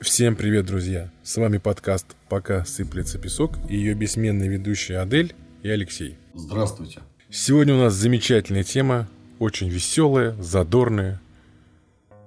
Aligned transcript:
Всем 0.00 0.34
привет, 0.34 0.64
друзья! 0.64 1.10
С 1.22 1.36
вами 1.36 1.58
подкаст 1.58 2.06
«Пока 2.30 2.64
сыплется 2.64 3.18
песок» 3.18 3.58
и 3.68 3.76
ее 3.76 3.92
бессменные 3.92 4.48
ведущие 4.48 4.98
Адель 4.98 5.34
и 5.62 5.68
Алексей. 5.68 6.16
Здравствуйте. 6.32 7.00
Сегодня 7.28 7.74
у 7.74 7.78
нас 7.78 7.92
замечательная 7.92 8.64
тема, 8.64 9.10
очень 9.38 9.68
веселая, 9.68 10.34
задорная, 10.40 11.20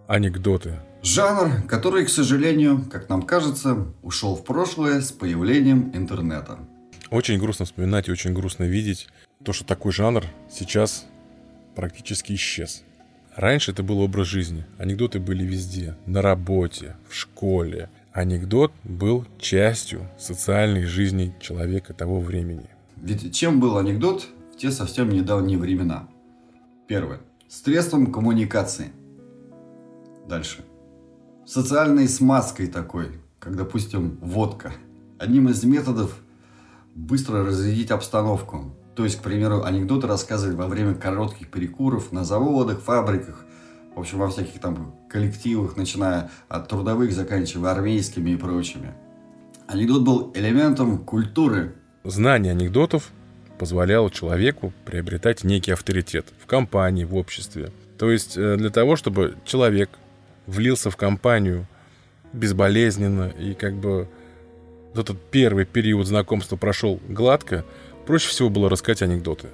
анекдоты. 0.06 0.82
Жанр, 1.02 1.64
который, 1.68 2.06
к 2.06 2.10
сожалению, 2.10 2.86
как 2.92 3.10
нам 3.10 3.24
кажется, 3.24 3.88
ушел 4.04 4.36
в 4.36 4.46
прошлое 4.46 5.02
с 5.02 5.12
появлением 5.12 5.90
интернета. 5.96 6.60
Очень 7.10 7.40
грустно 7.40 7.66
вспоминать 7.66 8.08
и 8.08 8.12
очень 8.12 8.34
грустно 8.34 8.66
видеть 8.66 9.08
то, 9.44 9.52
что 9.52 9.66
такой 9.66 9.92
жанр 9.92 10.24
сейчас 10.48 11.08
практически 11.76 12.34
исчез. 12.34 12.84
Раньше 13.36 13.72
это 13.72 13.82
был 13.82 14.00
образ 14.00 14.28
жизни. 14.28 14.66
Анекдоты 14.78 15.20
были 15.20 15.44
везде. 15.44 15.96
На 16.06 16.22
работе, 16.22 16.96
в 17.10 17.16
школе. 17.16 17.90
Анекдот 18.12 18.72
был 18.84 19.26
частью 19.40 20.08
социальной 20.20 20.86
жизни 20.86 21.36
человека 21.42 21.94
того 21.94 22.20
времени. 22.20 22.70
Ведь 22.96 23.36
чем 23.36 23.60
был 23.60 23.78
анекдот 23.78 24.28
в 24.54 24.58
те 24.58 24.70
совсем 24.70 25.10
недавние 25.10 25.58
времена? 25.58 26.08
Первое. 26.88 27.22
Средством 27.50 28.12
коммуникации. 28.12 28.92
Дальше. 30.30 30.64
Социальной 31.46 32.08
смазкой 32.08 32.68
такой, 32.68 33.20
как, 33.40 33.56
допустим, 33.56 34.20
водка. 34.22 34.74
Одним 35.18 35.50
из 35.50 35.64
методов 35.64 36.20
быстро 36.94 37.44
разрядить 37.44 37.90
обстановку. 37.90 38.76
То 38.96 39.04
есть, 39.04 39.20
к 39.20 39.24
примеру, 39.24 39.64
анекдоты 39.64 40.08
рассказывали 40.08 40.56
во 40.56 40.68
время 40.68 40.94
коротких 40.94 41.50
перекуров 41.50 42.12
на 42.12 42.24
заводах, 42.24 42.82
фабриках, 42.82 43.46
в 43.96 44.00
общем, 44.00 44.20
во 44.20 44.30
всяких 44.30 44.60
там 44.60 44.96
коллективах, 45.10 45.78
начиная 45.78 46.30
от 46.48 46.68
трудовых, 46.68 47.12
заканчивая 47.12 47.72
армейскими 47.72 48.32
и 48.32 48.36
прочими. 48.36 48.94
Анекдот 49.68 50.04
был 50.04 50.32
элементом 50.36 51.00
культуры. 51.00 51.74
Знание 52.04 52.52
анекдотов 52.52 53.12
позволяло 53.58 54.12
человеку 54.12 54.74
приобретать 54.86 55.44
некий 55.44 55.72
авторитет 55.72 56.28
в 56.42 56.46
компании, 56.46 57.06
в 57.06 57.16
обществе. 57.16 57.72
То 57.98 58.12
есть 58.12 58.38
э, 58.38 58.58
для 58.58 58.70
того, 58.70 58.96
чтобы 58.96 59.36
человек 59.46 59.90
влился 60.48 60.92
в 60.92 60.98
компанию 60.98 61.68
безболезненно 62.34 63.32
и 63.40 63.54
как 63.54 63.76
бы 63.76 64.10
вот 64.94 65.04
этот 65.10 65.22
первый 65.32 65.66
период 65.66 66.08
знакомства 66.08 66.56
прошел 66.56 67.00
гладко, 67.08 67.64
проще 68.06 68.30
всего 68.30 68.50
было 68.50 68.70
рассказать 68.70 69.02
анекдоты. 69.02 69.50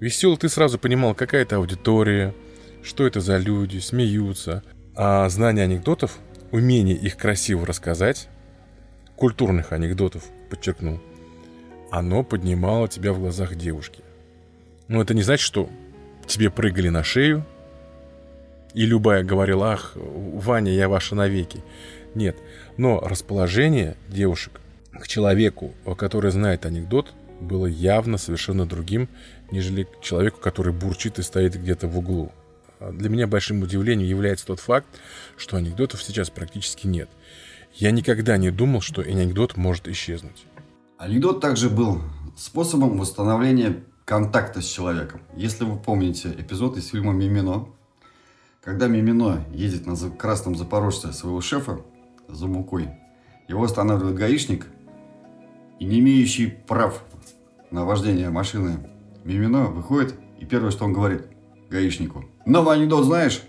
Веселый 0.00 0.36
ты 0.36 0.48
сразу 0.48 0.78
понимал, 0.78 1.14
какая 1.14 1.42
это 1.42 1.56
аудитория, 1.56 2.34
что 2.82 3.06
это 3.06 3.20
за 3.20 3.36
люди, 3.36 3.78
смеются. 3.78 4.62
А 4.94 5.28
знание 5.28 5.64
анекдотов, 5.64 6.18
умение 6.50 6.96
их 6.96 7.16
красиво 7.16 7.66
рассказать, 7.66 8.28
культурных 9.16 9.72
анекдотов, 9.72 10.24
подчеркну, 10.50 11.00
оно 11.90 12.24
поднимало 12.24 12.88
тебя 12.88 13.12
в 13.12 13.20
глазах 13.20 13.54
девушки. 13.54 14.02
Но 14.88 15.00
это 15.00 15.14
не 15.14 15.22
значит, 15.22 15.44
что 15.44 15.70
тебе 16.26 16.50
прыгали 16.50 16.88
на 16.88 17.04
шею, 17.04 17.46
и 18.74 18.86
любая 18.86 19.22
говорила, 19.22 19.72
ах, 19.72 19.92
Ваня, 19.94 20.72
я 20.72 20.88
ваша 20.88 21.14
навеки. 21.14 21.62
Нет. 22.14 22.36
Но 22.76 23.00
расположение 23.00 23.96
девушек 24.08 24.60
к 24.92 25.06
человеку, 25.06 25.72
который 25.96 26.30
знает 26.30 26.66
анекдот, 26.66 27.12
было 27.42 27.66
явно 27.66 28.18
совершенно 28.18 28.66
другим, 28.66 29.08
нежели 29.50 29.84
к 29.84 30.00
человеку, 30.00 30.40
который 30.40 30.72
бурчит 30.72 31.18
и 31.18 31.22
стоит 31.22 31.54
где-то 31.54 31.88
в 31.88 31.98
углу. 31.98 32.32
А 32.80 32.90
для 32.90 33.08
меня 33.08 33.26
большим 33.26 33.62
удивлением 33.62 34.08
является 34.08 34.46
тот 34.46 34.60
факт, 34.60 34.86
что 35.36 35.56
анекдотов 35.56 36.02
сейчас 36.02 36.30
практически 36.30 36.86
нет. 36.86 37.08
Я 37.74 37.90
никогда 37.90 38.36
не 38.36 38.50
думал, 38.50 38.80
что 38.80 39.02
анекдот 39.02 39.56
может 39.56 39.88
исчезнуть. 39.88 40.46
Анекдот 40.98 41.40
также 41.40 41.70
был 41.70 42.00
способом 42.36 42.98
восстановления 42.98 43.82
контакта 44.04 44.60
с 44.60 44.66
человеком. 44.66 45.20
Если 45.36 45.64
вы 45.64 45.78
помните 45.78 46.34
эпизод 46.36 46.76
из 46.76 46.88
фильма 46.88 47.12
«Мимино», 47.12 47.68
когда 48.62 48.86
Мимино 48.86 49.44
едет 49.52 49.86
на 49.86 49.96
красном 50.10 50.56
запорожце 50.56 51.12
своего 51.12 51.40
шефа 51.40 51.80
за 52.28 52.46
мукой, 52.46 52.90
его 53.48 53.64
останавливает 53.64 54.16
гаишник 54.16 54.66
и 55.78 55.84
не 55.84 55.98
имеющий 55.98 56.46
прав 56.46 57.04
на 57.72 57.84
вождение 57.86 58.28
машины 58.30 58.78
Мимино 59.24 59.64
выходит 59.64 60.14
и 60.38 60.44
первое, 60.44 60.70
что 60.70 60.84
он 60.84 60.92
говорит 60.92 61.24
гаишнику. 61.70 62.24
Новый 62.44 62.76
анекдот 62.76 63.06
знаешь? 63.06 63.42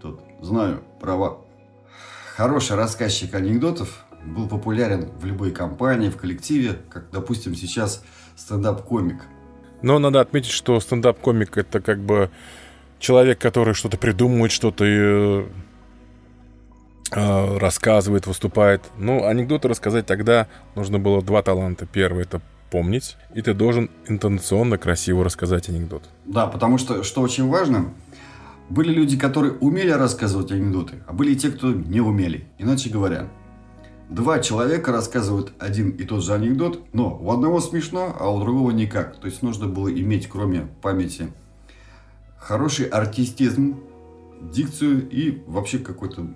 Тот, 0.00 0.22
знаю, 0.42 0.82
права. 1.00 1.38
Хороший 2.36 2.76
рассказчик 2.76 3.34
анекдотов 3.34 4.04
был 4.24 4.46
популярен 4.46 5.10
в 5.18 5.24
любой 5.24 5.52
компании, 5.52 6.10
в 6.10 6.16
коллективе, 6.16 6.76
как, 6.90 7.10
допустим, 7.10 7.54
сейчас 7.54 8.04
стендап-комик. 8.36 9.22
Но 9.82 9.98
надо 9.98 10.20
отметить, 10.20 10.50
что 10.50 10.78
стендап-комик 10.78 11.56
это 11.56 11.80
как 11.80 12.00
бы 12.00 12.30
человек, 12.98 13.38
который 13.38 13.72
что-то 13.72 13.96
придумывает, 13.96 14.52
что-то 14.52 14.84
э, 14.84 15.46
э, 17.12 17.58
рассказывает, 17.58 18.26
выступает. 18.26 18.82
Ну, 18.98 19.24
анекдоты 19.24 19.68
рассказать 19.68 20.04
тогда 20.04 20.48
нужно 20.74 20.98
было 20.98 21.22
два 21.22 21.42
таланта. 21.42 21.86
Первый 21.86 22.24
это 22.24 22.42
помнить, 22.70 23.16
и 23.34 23.42
ты 23.42 23.54
должен 23.54 23.90
интонационно 24.06 24.78
красиво 24.78 25.24
рассказать 25.24 25.68
анекдот. 25.68 26.08
Да, 26.24 26.46
потому 26.46 26.78
что, 26.78 27.02
что 27.02 27.20
очень 27.20 27.48
важно, 27.48 27.92
были 28.68 28.92
люди, 28.92 29.18
которые 29.18 29.54
умели 29.54 29.90
рассказывать 29.90 30.52
анекдоты, 30.52 31.02
а 31.06 31.12
были 31.12 31.32
и 31.32 31.36
те, 31.36 31.50
кто 31.50 31.72
не 31.72 32.00
умели. 32.00 32.46
Иначе 32.58 32.88
говоря, 32.88 33.28
два 34.08 34.38
человека 34.38 34.92
рассказывают 34.92 35.52
один 35.58 35.90
и 35.90 36.04
тот 36.04 36.24
же 36.24 36.32
анекдот, 36.32 36.84
но 36.92 37.18
у 37.20 37.32
одного 37.32 37.60
смешно, 37.60 38.14
а 38.18 38.30
у 38.30 38.40
другого 38.40 38.70
никак. 38.70 39.16
То 39.16 39.26
есть 39.26 39.42
нужно 39.42 39.66
было 39.66 39.92
иметь, 39.92 40.28
кроме 40.28 40.68
памяти, 40.82 41.32
хороший 42.38 42.86
артистизм, 42.86 43.80
дикцию 44.40 45.08
и 45.10 45.42
вообще 45.46 45.78
какой-то... 45.78 46.26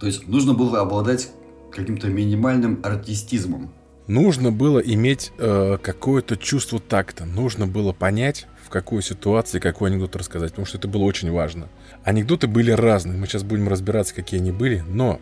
То 0.00 0.06
есть 0.06 0.28
нужно 0.28 0.52
было 0.52 0.80
обладать 0.80 1.30
каким-то 1.72 2.08
минимальным 2.08 2.80
артистизмом. 2.82 3.72
Нужно 4.06 4.52
было 4.52 4.78
иметь 4.78 5.32
э, 5.38 5.78
какое-то 5.82 6.36
чувство 6.36 6.78
такта. 6.78 7.24
Нужно 7.24 7.66
было 7.66 7.92
понять, 7.92 8.46
в 8.64 8.68
какой 8.68 9.02
ситуации 9.02 9.58
какой 9.58 9.90
анекдот 9.90 10.16
рассказать, 10.16 10.50
потому 10.50 10.66
что 10.66 10.78
это 10.78 10.88
было 10.88 11.04
очень 11.04 11.30
важно. 11.30 11.68
Анекдоты 12.04 12.46
были 12.46 12.70
разные, 12.70 13.18
мы 13.18 13.26
сейчас 13.26 13.42
будем 13.42 13.68
разбираться, 13.68 14.14
какие 14.14 14.40
они 14.40 14.52
были, 14.52 14.82
но 14.88 15.20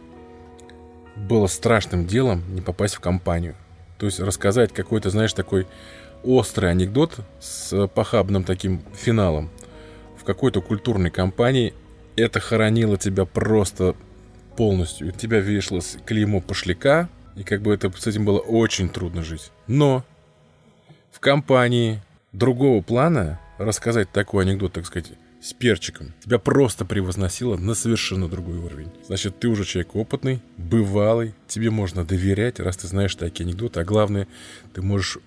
было 1.16 1.46
страшным 1.46 2.06
делом 2.06 2.42
не 2.54 2.60
попасть 2.60 2.94
в 2.94 3.00
компанию. 3.00 3.54
То 3.98 4.06
есть 4.06 4.20
рассказать 4.20 4.72
какой-то, 4.72 5.10
знаешь, 5.10 5.32
такой 5.32 5.66
острый 6.22 6.70
анекдот 6.70 7.20
с 7.40 7.86
похабным 7.88 8.44
таким 8.44 8.82
финалом 8.94 9.50
в 10.18 10.24
какой-то 10.24 10.60
культурной 10.60 11.10
компании, 11.10 11.74
это 12.16 12.40
хоронило 12.40 12.96
тебя 12.96 13.24
просто 13.24 13.94
полностью. 14.56 15.08
У 15.08 15.10
тебя 15.10 15.40
вешалось 15.40 15.96
клеймо 16.06 16.40
пошляка, 16.40 17.08
и 17.36 17.42
как 17.42 17.62
бы 17.62 17.72
это, 17.72 17.90
с 17.90 18.06
этим 18.06 18.24
было 18.24 18.38
очень 18.38 18.88
трудно 18.88 19.22
жить. 19.22 19.50
Но 19.66 20.04
в 21.10 21.20
компании 21.20 22.02
другого 22.32 22.82
плана 22.82 23.40
рассказать 23.58 24.10
такой 24.10 24.44
анекдот, 24.44 24.72
так 24.72 24.86
сказать, 24.86 25.12
с 25.40 25.52
перчиком, 25.52 26.14
тебя 26.24 26.38
просто 26.38 26.86
превозносило 26.86 27.56
на 27.56 27.74
совершенно 27.74 28.28
другой 28.28 28.56
уровень. 28.58 28.90
Значит, 29.06 29.38
ты 29.38 29.48
уже 29.48 29.64
человек 29.64 29.94
опытный, 29.94 30.40
бывалый, 30.56 31.34
тебе 31.46 31.70
можно 31.70 32.04
доверять, 32.04 32.60
раз 32.60 32.78
ты 32.78 32.86
знаешь 32.86 33.14
такие 33.14 33.44
анекдоты, 33.44 33.80
а 33.80 33.84
главное, 33.84 34.26
ты 34.72 34.80
можешь 34.80 35.18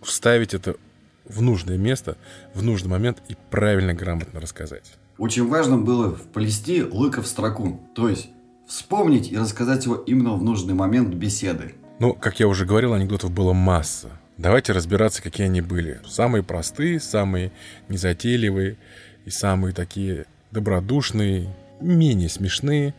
вставить 0.00 0.54
это 0.54 0.76
в 1.24 1.42
нужное 1.42 1.76
место, 1.76 2.16
в 2.54 2.62
нужный 2.62 2.90
момент 2.90 3.20
и 3.28 3.36
правильно, 3.50 3.94
грамотно 3.94 4.40
рассказать. 4.40 4.94
Очень 5.18 5.48
важно 5.48 5.76
было 5.76 6.14
вплести 6.14 6.82
лыка 6.82 7.22
в 7.22 7.26
строку, 7.26 7.80
то 7.94 8.08
есть 8.08 8.28
вспомнить 8.66 9.30
и 9.30 9.38
рассказать 9.38 9.84
его 9.84 9.96
именно 9.96 10.34
в 10.34 10.42
нужный 10.42 10.74
момент 10.74 11.14
беседы. 11.14 11.74
Ну, 12.00 12.12
как 12.14 12.40
я 12.40 12.48
уже 12.48 12.66
говорил, 12.66 12.92
анекдотов 12.92 13.30
было 13.30 13.52
масса. 13.52 14.10
Давайте 14.36 14.72
разбираться, 14.72 15.22
какие 15.22 15.46
они 15.46 15.60
были. 15.60 16.00
Самые 16.06 16.42
простые, 16.42 16.98
самые 16.98 17.52
незатейливые 17.88 18.76
и 19.24 19.30
самые 19.30 19.72
такие 19.72 20.26
добродушные, 20.50 21.54
менее 21.80 22.28
смешные, 22.28 22.94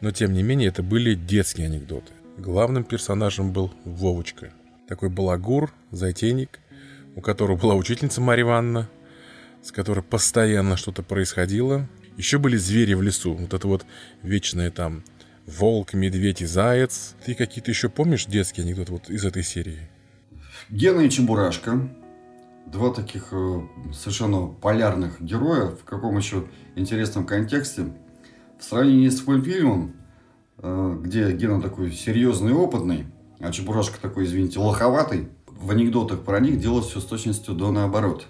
но 0.00 0.10
тем 0.10 0.32
не 0.32 0.42
менее 0.42 0.68
это 0.68 0.82
были 0.82 1.14
детские 1.14 1.66
анекдоты. 1.66 2.12
Главным 2.38 2.84
персонажем 2.84 3.52
был 3.52 3.72
Вовочка. 3.84 4.50
Такой 4.88 5.10
балагур, 5.10 5.72
затейник, 5.90 6.58
у 7.14 7.20
которого 7.20 7.56
была 7.56 7.74
учительница 7.74 8.20
Марья 8.20 8.44
Ивановна, 8.44 8.88
с 9.62 9.72
которой 9.72 10.02
постоянно 10.02 10.76
что-то 10.76 11.02
происходило, 11.02 11.86
еще 12.16 12.38
были 12.38 12.56
звери 12.56 12.94
в 12.94 13.02
лесу. 13.02 13.34
Вот 13.34 13.54
это 13.54 13.66
вот 13.66 13.86
вечное 14.22 14.70
там 14.70 15.02
волк, 15.46 15.94
медведь 15.94 16.42
и 16.42 16.46
заяц. 16.46 17.14
Ты 17.24 17.34
какие-то 17.34 17.70
еще 17.70 17.88
помнишь 17.88 18.26
детские 18.26 18.64
анекдоты 18.64 18.92
вот 18.92 19.10
из 19.10 19.24
этой 19.24 19.42
серии? 19.42 19.88
Гена 20.68 21.00
и 21.00 21.10
Чебурашка. 21.10 21.88
Два 22.66 22.92
таких 22.92 23.28
э, 23.32 23.60
совершенно 23.92 24.46
полярных 24.46 25.20
героя. 25.20 25.70
В 25.70 25.84
каком 25.84 26.16
еще 26.16 26.46
интересном 26.76 27.26
контексте. 27.26 27.86
В 28.58 28.64
сравнении 28.64 29.08
с 29.08 29.26
мультфильмом 29.26 29.94
э, 30.58 30.98
где 31.00 31.32
Гена 31.32 31.60
такой 31.60 31.92
серьезный 31.92 32.52
и 32.52 32.54
опытный, 32.54 33.06
а 33.38 33.50
Чебурашка 33.50 34.00
такой, 34.00 34.24
извините, 34.24 34.58
лоховатый, 34.58 35.28
в 35.46 35.70
анекдотах 35.70 36.22
про 36.22 36.40
них 36.40 36.58
делалось 36.58 36.86
все 36.86 37.00
с 37.00 37.04
точностью 37.04 37.54
до 37.54 37.70
наоборот. 37.70 38.26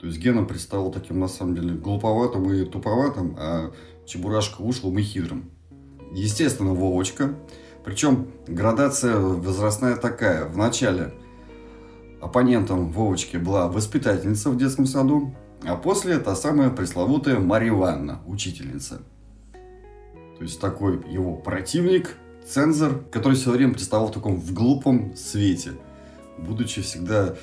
То 0.00 0.06
есть 0.06 0.18
Гена 0.18 0.44
представил 0.44 0.90
таким, 0.90 1.20
на 1.20 1.28
самом 1.28 1.54
деле, 1.54 1.74
глуповатым 1.74 2.50
и 2.50 2.64
туповатым, 2.64 3.36
а 3.38 3.70
Чебурашка 4.06 4.62
ушлым 4.62 4.98
и 4.98 5.02
хитрым. 5.02 5.50
Естественно, 6.12 6.72
Вовочка. 6.72 7.34
Причем 7.84 8.28
градация 8.46 9.18
возрастная 9.18 9.96
такая. 9.96 10.46
В 10.46 10.56
начале 10.56 11.12
оппонентом 12.20 12.90
Вовочки 12.90 13.36
была 13.36 13.68
воспитательница 13.68 14.50
в 14.50 14.56
детском 14.56 14.86
саду, 14.86 15.34
а 15.64 15.76
после 15.76 16.18
та 16.18 16.34
самая 16.34 16.70
пресловутая 16.70 17.38
Марья 17.38 17.68
Ивановна, 17.68 18.20
учительница. 18.26 19.02
То 19.52 20.44
есть 20.44 20.60
такой 20.60 21.02
его 21.10 21.36
противник, 21.36 22.16
цензор, 22.46 23.04
который 23.12 23.34
все 23.34 23.50
время 23.50 23.74
представал 23.74 24.08
в 24.08 24.12
таком 24.12 24.36
в 24.36 24.54
глупом 24.54 25.14
свете, 25.14 25.72
будучи 26.38 26.80
всегда 26.80 27.36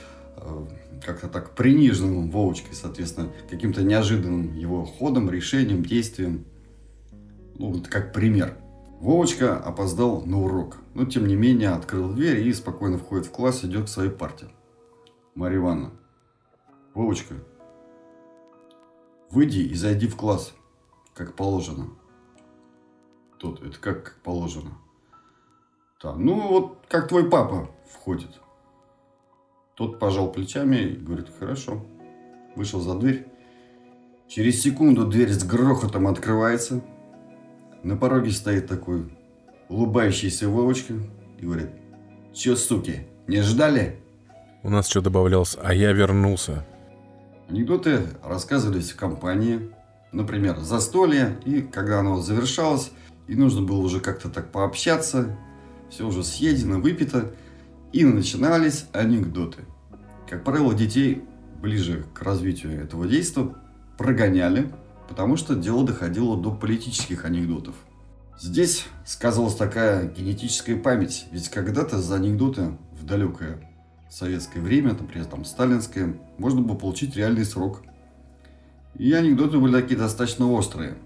как-то 1.03 1.27
так 1.27 1.55
приниженным 1.55 2.29
Вовочкой, 2.29 2.73
соответственно, 2.73 3.31
каким-то 3.49 3.83
неожиданным 3.83 4.55
его 4.55 4.85
ходом, 4.85 5.29
решением, 5.29 5.83
действием. 5.83 6.45
Ну, 7.55 7.73
вот 7.73 7.87
как 7.87 8.13
пример. 8.13 8.57
Вовочка 8.99 9.57
опоздал 9.57 10.25
на 10.25 10.41
урок, 10.41 10.77
но 10.95 11.05
тем 11.05 11.27
не 11.27 11.35
менее 11.35 11.69
открыл 11.69 12.11
дверь 12.13 12.47
и 12.47 12.53
спокойно 12.53 12.97
входит 12.97 13.27
в 13.27 13.31
класс, 13.31 13.63
идет 13.63 13.85
к 13.85 13.89
своей 13.89 14.09
партии. 14.09 14.49
Марья 15.35 15.57
Ивановна, 15.57 15.91
Вовочка, 16.95 17.35
выйди 19.29 19.59
и 19.59 19.75
зайди 19.75 20.07
в 20.07 20.15
класс, 20.15 20.53
как 21.13 21.35
положено. 21.35 21.89
Тот, 23.37 23.61
это 23.61 23.77
как 23.79 24.17
положено. 24.23 24.71
Да, 26.01 26.13
ну 26.13 26.47
вот 26.47 26.85
как 26.89 27.07
твой 27.07 27.29
папа 27.29 27.69
входит. 27.91 28.39
Тот 29.77 29.99
пожал 29.99 30.31
плечами 30.31 30.77
и 30.77 30.95
говорит, 30.95 31.27
хорошо. 31.39 31.85
Вышел 32.55 32.81
за 32.81 32.95
дверь. 32.95 33.27
Через 34.27 34.59
секунду 34.59 35.05
дверь 35.05 35.29
с 35.29 35.43
грохотом 35.43 36.07
открывается. 36.07 36.81
На 37.83 37.95
пороге 37.95 38.31
стоит 38.31 38.67
такой 38.67 39.05
улыбающийся 39.69 40.49
Вовочка 40.49 40.95
и 41.37 41.45
говорит, 41.45 41.69
че, 42.33 42.55
суки, 42.55 43.05
не 43.27 43.41
ждали? 43.41 43.99
У 44.63 44.71
нас 44.71 44.87
что 44.89 45.01
добавлялось, 45.01 45.55
а 45.61 45.75
я 45.75 45.91
вернулся. 45.91 46.65
Анекдоты 47.47 48.01
рассказывались 48.23 48.91
в 48.91 48.97
компании, 48.97 49.69
например, 50.11 50.57
застолье, 50.57 51.39
и 51.45 51.61
когда 51.61 51.99
оно 51.99 52.19
завершалось, 52.19 52.91
и 53.27 53.35
нужно 53.35 53.61
было 53.61 53.77
уже 53.77 53.99
как-то 53.99 54.29
так 54.29 54.51
пообщаться, 54.51 55.37
все 55.91 56.07
уже 56.07 56.23
съедено, 56.23 56.79
выпито, 56.79 57.31
и 57.91 58.03
начинались 58.03 58.85
анекдоты. 58.93 59.63
Как 60.29 60.43
правило, 60.43 60.73
детей 60.73 61.23
ближе 61.61 62.05
к 62.13 62.21
развитию 62.21 62.81
этого 62.83 63.07
действия 63.07 63.53
прогоняли, 63.97 64.71
потому 65.07 65.37
что 65.37 65.55
дело 65.55 65.85
доходило 65.85 66.37
до 66.37 66.51
политических 66.51 67.25
анекдотов. 67.25 67.75
Здесь 68.39 68.85
сказывалась 69.05 69.55
такая 69.55 70.07
генетическая 70.07 70.75
память, 70.75 71.25
ведь 71.31 71.49
когда-то 71.49 71.99
за 71.99 72.15
анекдоты 72.15 72.77
в 72.91 73.05
далекое 73.05 73.59
советское 74.09 74.59
время, 74.59 74.89
например, 74.89 75.25
там 75.25 75.43
сталинское, 75.43 76.15
можно 76.37 76.61
было 76.61 76.75
получить 76.75 77.15
реальный 77.15 77.45
срок. 77.45 77.81
И 78.95 79.11
анекдоты 79.13 79.57
были 79.57 79.81
такие 79.81 79.97
достаточно 79.97 80.51
острые. 80.51 80.97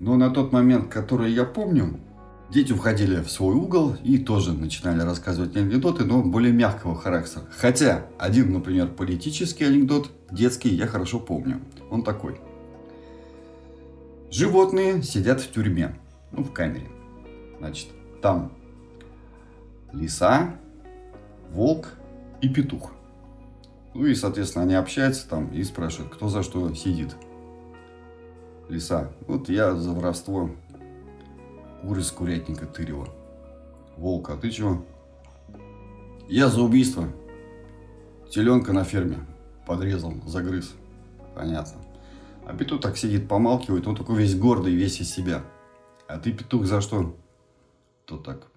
Но 0.00 0.16
на 0.16 0.30
тот 0.30 0.52
момент, 0.52 0.88
который 0.88 1.32
я 1.32 1.44
помню, 1.44 2.00
дети 2.50 2.72
уходили 2.72 3.20
в 3.22 3.30
свой 3.30 3.54
угол 3.54 3.96
и 4.02 4.18
тоже 4.18 4.52
начинали 4.52 5.02
рассказывать 5.02 5.56
анекдоты, 5.56 6.04
но 6.04 6.22
более 6.22 6.52
мягкого 6.52 6.94
характера. 6.94 7.44
Хотя 7.56 8.06
один, 8.18 8.52
например, 8.52 8.88
политический 8.88 9.64
анекдот, 9.64 10.10
детский, 10.30 10.70
я 10.70 10.86
хорошо 10.86 11.20
помню. 11.20 11.60
Он 11.90 12.02
такой. 12.02 12.40
Животные 14.30 15.02
сидят 15.02 15.40
в 15.40 15.50
тюрьме, 15.50 15.98
ну, 16.32 16.44
в 16.44 16.52
камере. 16.52 16.88
Значит, 17.58 17.88
там 18.20 18.52
лиса, 19.92 20.54
волк 21.50 21.88
и 22.40 22.48
петух. 22.48 22.92
Ну 23.94 24.06
и, 24.06 24.14
соответственно, 24.14 24.64
они 24.64 24.74
общаются 24.74 25.28
там 25.28 25.48
и 25.48 25.64
спрашивают, 25.64 26.14
кто 26.14 26.28
за 26.28 26.42
что 26.42 26.72
сидит. 26.74 27.16
Лиса. 28.68 29.10
Вот 29.26 29.48
я 29.48 29.74
за 29.74 29.92
воровство 29.92 30.50
куры 31.82 32.02
с 32.02 32.10
курятника 32.10 32.66
тырева. 32.66 33.08
Волк, 33.96 34.30
а 34.30 34.36
ты 34.36 34.50
чего? 34.50 34.84
Я 36.28 36.48
за 36.48 36.62
убийство. 36.62 37.08
Теленка 38.30 38.72
на 38.72 38.84
ферме. 38.84 39.18
Подрезал, 39.66 40.14
загрыз. 40.26 40.74
Понятно. 41.34 41.80
А 42.46 42.54
петух 42.54 42.80
так 42.80 42.96
сидит, 42.96 43.28
помалкивает, 43.28 43.86
он 43.86 43.96
такой 43.96 44.18
весь 44.18 44.34
гордый, 44.34 44.74
весь 44.74 45.00
из 45.00 45.10
себя. 45.10 45.44
А 46.06 46.18
ты, 46.18 46.32
петух, 46.32 46.64
за 46.64 46.80
что? 46.80 47.16
То 48.06 48.16
так. 48.16 48.48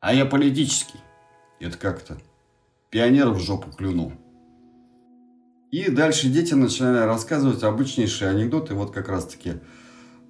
А 0.00 0.12
я 0.12 0.26
политический. 0.26 0.98
Это 1.60 1.78
как-то. 1.78 2.18
Пионер 2.90 3.30
в 3.30 3.38
жопу 3.38 3.70
клюнул. 3.70 4.12
И 5.70 5.90
дальше 5.90 6.28
дети 6.28 6.54
начинали 6.54 7.04
рассказывать 7.04 7.62
обычнейшие 7.62 8.30
анекдоты, 8.30 8.74
вот 8.74 8.92
как 8.92 9.08
раз-таки 9.08 9.54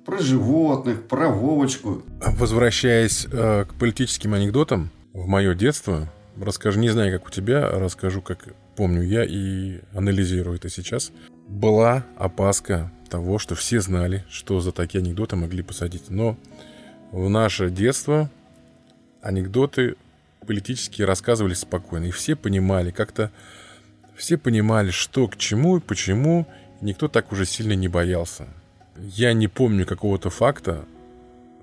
про 0.04 0.18
животных, 0.18 1.06
про 1.06 1.28
Вовочку. 1.28 2.02
Возвращаясь 2.20 3.26
э, 3.30 3.64
к 3.64 3.74
политическим 3.74 4.34
анекдотам, 4.34 4.90
в 5.12 5.26
мое 5.26 5.54
детство, 5.54 6.08
расскажу, 6.36 6.80
не 6.80 6.90
знаю, 6.90 7.12
как 7.12 7.28
у 7.28 7.30
тебя, 7.30 7.70
расскажу, 7.70 8.20
как 8.20 8.48
помню 8.76 9.02
я 9.02 9.24
и 9.24 9.80
анализирую 9.94 10.56
это 10.56 10.68
сейчас, 10.68 11.12
была 11.48 12.04
опаска 12.16 12.92
того, 13.08 13.38
что 13.38 13.54
все 13.54 13.80
знали, 13.80 14.24
что 14.28 14.60
за 14.60 14.72
такие 14.72 15.00
анекдоты 15.00 15.36
могли 15.36 15.62
посадить. 15.62 16.10
Но 16.10 16.36
в 17.12 17.28
наше 17.28 17.70
детство 17.70 18.30
анекдоты 19.22 19.96
политические 20.46 21.06
рассказывались 21.06 21.60
спокойно. 21.60 22.06
И 22.06 22.10
все 22.10 22.34
понимали, 22.34 22.90
как-то 22.90 23.30
все 24.16 24.36
понимали, 24.36 24.90
что 24.90 25.28
к 25.28 25.36
чему 25.36 25.78
и 25.78 25.80
почему. 25.80 26.46
Никто 26.80 27.08
так 27.08 27.32
уже 27.32 27.46
сильно 27.46 27.72
не 27.72 27.88
боялся. 27.88 28.46
Я 28.96 29.32
не 29.32 29.48
помню 29.48 29.86
какого-то 29.86 30.30
факта, 30.30 30.84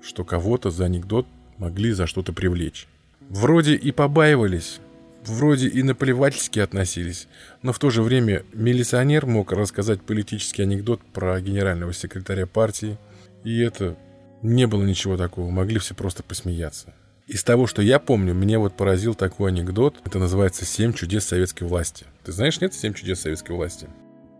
что 0.02 0.24
кого-то 0.24 0.70
за 0.70 0.84
анекдот 0.84 1.26
могли 1.58 1.92
за 1.92 2.06
что-то 2.06 2.32
привлечь. 2.32 2.86
Вроде 3.28 3.74
и 3.74 3.92
побаивались, 3.92 4.80
вроде 5.24 5.68
и 5.68 5.82
наплевательски 5.82 6.58
относились, 6.58 7.28
но 7.62 7.72
в 7.72 7.78
то 7.78 7.90
же 7.90 8.02
время 8.02 8.44
милиционер 8.52 9.26
мог 9.26 9.52
рассказать 9.52 10.02
политический 10.02 10.62
анекдот 10.62 11.00
про 11.12 11.40
генерального 11.40 11.92
секретаря 11.92 12.46
партии, 12.46 12.98
и 13.44 13.60
это 13.60 13.96
не 14.42 14.66
было 14.66 14.82
ничего 14.82 15.16
такого, 15.16 15.50
могли 15.50 15.78
все 15.78 15.94
просто 15.94 16.22
посмеяться. 16.22 16.92
Из 17.28 17.44
того, 17.44 17.66
что 17.66 17.80
я 17.80 17.98
помню, 17.98 18.34
меня 18.34 18.58
вот 18.58 18.76
поразил 18.76 19.14
такой 19.14 19.52
анекдот. 19.52 19.96
Это 20.04 20.18
называется 20.18 20.64
«Семь 20.64 20.92
чудес 20.92 21.24
советской 21.24 21.64
власти». 21.64 22.04
Ты 22.24 22.32
знаешь, 22.32 22.60
нет 22.60 22.74
«Семь 22.74 22.92
чудес 22.92 23.20
советской 23.20 23.52
власти»? 23.52 23.88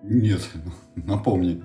Нет, 0.02 0.42
напомни. 0.96 1.62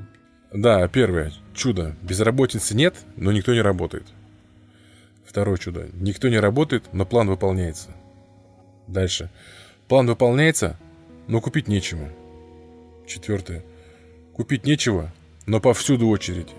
Да, 0.53 0.87
первое. 0.87 1.33
Чудо. 1.53 1.95
Безработицы 2.01 2.75
нет, 2.75 2.95
но 3.15 3.31
никто 3.31 3.53
не 3.53 3.61
работает. 3.61 4.05
Второе 5.25 5.57
чудо. 5.57 5.89
Никто 5.93 6.29
не 6.29 6.39
работает, 6.39 6.85
но 6.93 7.05
план 7.05 7.27
выполняется. 7.27 7.89
Дальше. 8.87 9.29
План 9.87 10.07
выполняется, 10.07 10.77
но 11.27 11.41
купить 11.41 11.67
нечего. 11.67 12.09
Четвертое. 13.05 13.63
Купить 14.33 14.65
нечего, 14.65 15.13
но 15.45 15.59
повсюду 15.59 16.07
очереди. 16.07 16.53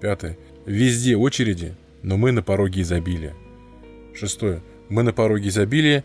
Пятое. 0.00 0.38
Везде 0.64 1.16
очереди, 1.16 1.74
но 2.02 2.16
мы 2.16 2.32
на 2.32 2.42
пороге 2.42 2.82
изобилия. 2.82 3.34
Шестое. 4.14 4.62
Мы 4.88 5.02
на 5.02 5.12
пороге 5.12 5.48
изобилия, 5.48 6.04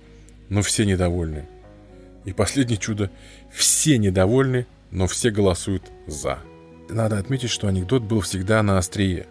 но 0.50 0.62
все 0.62 0.86
недовольны. 0.86 1.48
И 2.26 2.34
последнее 2.34 2.78
чудо. 2.78 3.10
Все 3.52 3.98
недовольны, 3.98 4.68
но 4.92 5.08
все 5.08 5.32
голосуют 5.32 5.84
«за». 6.08 6.40
Надо 6.92 7.18
отметить, 7.18 7.50
что 7.50 7.68
анекдот 7.68 8.04
был 8.04 8.22
всегда 8.22 8.62
на 8.62 8.78
острие. 8.78 9.28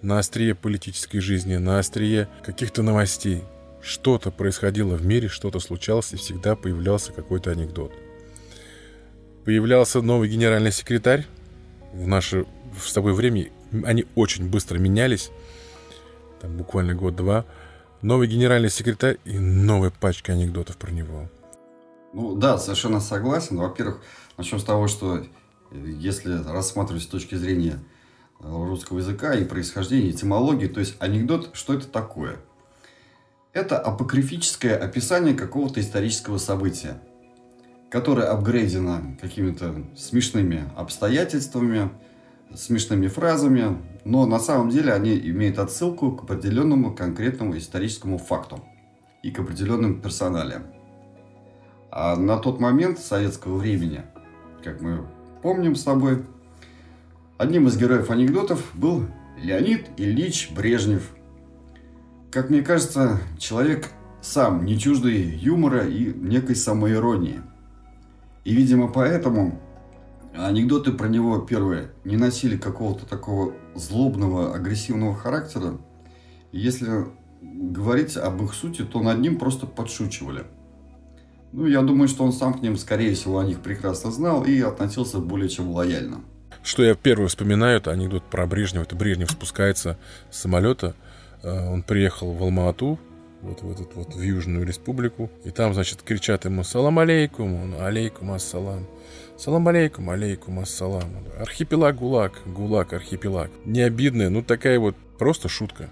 На 0.00 0.18
острие 0.18 0.54
политической 0.54 1.20
жизни, 1.20 1.56
на 1.56 1.78
острие 1.78 2.28
каких-то 2.42 2.82
новостей. 2.82 3.44
Что-то 3.82 4.30
происходило 4.30 4.94
в 4.94 5.04
мире, 5.04 5.28
что-то 5.28 5.60
случалось, 5.60 6.12
и 6.12 6.16
всегда 6.16 6.56
появлялся 6.56 7.12
какой-то 7.12 7.50
анекдот. 7.50 7.92
Появлялся 9.44 10.00
новый 10.00 10.28
генеральный 10.28 10.72
секретарь. 10.72 11.26
В 11.92 12.06
наше 12.06 12.46
с 12.80 12.92
тобой 12.92 13.12
время 13.12 13.50
они 13.84 14.06
очень 14.14 14.48
быстро 14.48 14.78
менялись. 14.78 15.30
Там 16.40 16.56
буквально 16.56 16.94
год-два 16.94 17.44
новый 18.02 18.26
генеральный 18.26 18.70
секретарь 18.70 19.18
и 19.24 19.38
новая 19.38 19.90
пачка 19.90 20.32
анекдотов 20.32 20.76
про 20.76 20.90
него. 20.90 21.28
Ну 22.12 22.34
да, 22.34 22.58
совершенно 22.58 23.00
согласен. 23.00 23.56
Во-первых, 23.56 24.02
начнем 24.36 24.58
с 24.58 24.64
того, 24.64 24.88
что 24.88 25.24
если 25.72 26.42
рассматривать 26.44 27.02
с 27.02 27.06
точки 27.06 27.34
зрения 27.34 27.78
русского 28.42 28.98
языка 28.98 29.34
и 29.34 29.44
происхождения, 29.44 30.10
этимологии. 30.10 30.66
То 30.66 30.80
есть 30.80 30.96
анекдот, 30.98 31.50
что 31.54 31.74
это 31.74 31.86
такое? 31.86 32.36
Это 33.52 33.78
апокрифическое 33.78 34.76
описание 34.76 35.34
какого-то 35.34 35.80
исторического 35.80 36.38
события, 36.38 37.00
которое 37.90 38.28
апгрейдено 38.28 39.16
какими-то 39.20 39.84
смешными 39.96 40.70
обстоятельствами, 40.76 41.90
смешными 42.54 43.08
фразами, 43.08 43.78
но 44.04 44.26
на 44.26 44.38
самом 44.38 44.70
деле 44.70 44.92
они 44.92 45.16
имеют 45.18 45.58
отсылку 45.58 46.12
к 46.12 46.24
определенному 46.24 46.94
конкретному 46.94 47.56
историческому 47.56 48.18
факту 48.18 48.64
и 49.22 49.30
к 49.30 49.38
определенным 49.38 50.00
персоналиям. 50.00 50.64
А 51.90 52.16
на 52.16 52.38
тот 52.38 52.58
момент 52.58 52.98
советского 52.98 53.58
времени, 53.58 54.02
как 54.64 54.80
мы 54.80 55.06
помним 55.42 55.74
с 55.74 55.82
тобой, 55.82 56.24
одним 57.36 57.66
из 57.66 57.76
героев 57.76 58.10
анекдотов 58.10 58.70
был 58.74 59.06
Леонид 59.36 59.88
Ильич 59.96 60.50
Брежнев. 60.54 61.10
Как 62.30 62.48
мне 62.48 62.62
кажется, 62.62 63.20
человек 63.38 63.90
сам 64.22 64.64
не 64.64 64.78
чуждый 64.78 65.20
юмора 65.20 65.86
и 65.86 66.14
некой 66.14 66.54
самоиронии. 66.54 67.40
И, 68.44 68.54
видимо, 68.54 68.88
поэтому 68.88 69.60
анекдоты 70.34 70.92
про 70.92 71.08
него, 71.08 71.38
первые, 71.40 71.90
не 72.04 72.16
носили 72.16 72.56
какого-то 72.56 73.04
такого 73.04 73.52
злобного, 73.74 74.54
агрессивного 74.54 75.14
характера. 75.14 75.78
Если 76.52 77.06
говорить 77.42 78.16
об 78.16 78.42
их 78.44 78.54
сути, 78.54 78.82
то 78.82 79.00
над 79.00 79.18
ним 79.18 79.38
просто 79.38 79.66
подшучивали. 79.66 80.44
Ну, 81.52 81.66
я 81.66 81.82
думаю, 81.82 82.08
что 82.08 82.24
он 82.24 82.32
сам 82.32 82.54
к 82.54 82.62
ним, 82.62 82.76
скорее 82.76 83.14
всего, 83.14 83.38
о 83.38 83.44
них 83.44 83.60
прекрасно 83.60 84.10
знал 84.10 84.44
и 84.44 84.60
относился 84.60 85.18
более 85.18 85.50
чем 85.50 85.70
лояльно. 85.70 86.22
Что 86.62 86.82
я 86.82 86.94
первый 86.94 87.28
вспоминаю, 87.28 87.78
это 87.78 87.90
анекдот 87.90 88.22
про 88.24 88.46
Брежнева. 88.46 88.84
Это 88.84 88.96
Брежнев 88.96 89.30
спускается 89.30 89.98
с 90.30 90.38
самолета. 90.38 90.94
Э, 91.42 91.68
он 91.68 91.82
приехал 91.82 92.32
в 92.32 92.42
Алма-Ату, 92.42 92.98
вот 93.42 93.62
в 93.62 93.70
этот 93.70 93.94
вот 93.94 94.14
в 94.14 94.22
Южную 94.22 94.64
Республику. 94.64 95.30
И 95.44 95.50
там, 95.50 95.74
значит, 95.74 96.02
кричат 96.02 96.44
ему 96.44 96.64
«Салам 96.64 96.98
алейкум», 97.00 97.54
он 97.54 97.74
«Алейкум 97.80 98.32
ассалам». 98.32 98.86
«Салам 99.36 99.68
алейкум, 99.68 100.08
алейкум 100.08 100.60
ассалам». 100.60 101.10
Архипелаг 101.38 101.96
ГУЛАГ, 101.96 102.42
ГУЛАГ, 102.46 102.92
архипелаг. 102.94 103.50
Не 103.64 103.82
обидная, 103.82 104.30
ну 104.30 104.42
такая 104.42 104.78
вот 104.78 104.96
просто 105.18 105.48
шутка. 105.48 105.90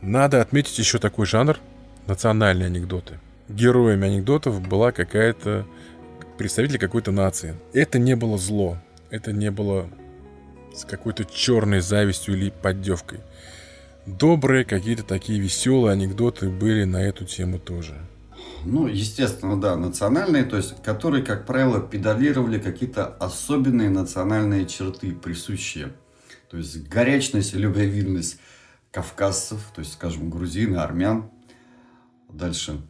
Надо 0.00 0.40
отметить 0.40 0.78
еще 0.78 0.98
такой 0.98 1.26
жанр– 1.26 1.58
национальные 2.06 2.66
анекдоты. 2.66 3.18
Героями 3.48 4.08
анекдотов 4.08 4.60
была 4.66 4.92
какая-то 4.92 5.66
представитель 6.36 6.78
какой-то 6.78 7.10
нации. 7.12 7.56
Это 7.72 7.98
не 7.98 8.14
было 8.14 8.38
зло, 8.38 8.78
это 9.10 9.32
не 9.32 9.50
было 9.50 9.88
с 10.74 10.84
какой-то 10.84 11.24
черной 11.24 11.80
завистью 11.80 12.36
или 12.36 12.50
поддевкой. 12.50 13.20
Добрые 14.06 14.64
какие-то 14.64 15.02
такие 15.02 15.38
веселые 15.38 15.92
анекдоты 15.92 16.48
были 16.48 16.84
на 16.84 17.02
эту 17.02 17.24
тему 17.24 17.58
тоже. 17.58 17.96
Ну, 18.64 18.86
естественно, 18.86 19.60
да, 19.60 19.76
национальные, 19.76 20.44
то 20.44 20.56
есть, 20.56 20.82
которые, 20.82 21.22
как 21.22 21.46
правило, 21.46 21.80
педалировали 21.80 22.58
какие-то 22.58 23.06
особенные 23.06 23.90
национальные 23.90 24.66
черты, 24.66 25.12
присущие. 25.12 25.92
То 26.50 26.56
есть, 26.56 26.88
горячность 26.88 27.54
и 27.54 27.58
любвеобильность 27.58 28.38
кавказцев, 28.90 29.60
то 29.74 29.80
есть, 29.80 29.92
скажем, 29.92 30.30
грузин 30.30 30.74
и 30.74 30.78
армян. 30.78 31.30
Дальше. 32.28 32.80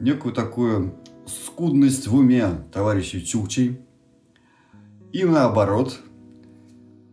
Некую 0.00 0.32
такую 0.32 0.94
скудность 1.26 2.06
в 2.06 2.14
уме 2.14 2.64
товарищей 2.72 3.24
Чукчей. 3.24 3.80
И 5.12 5.24
наоборот, 5.24 5.98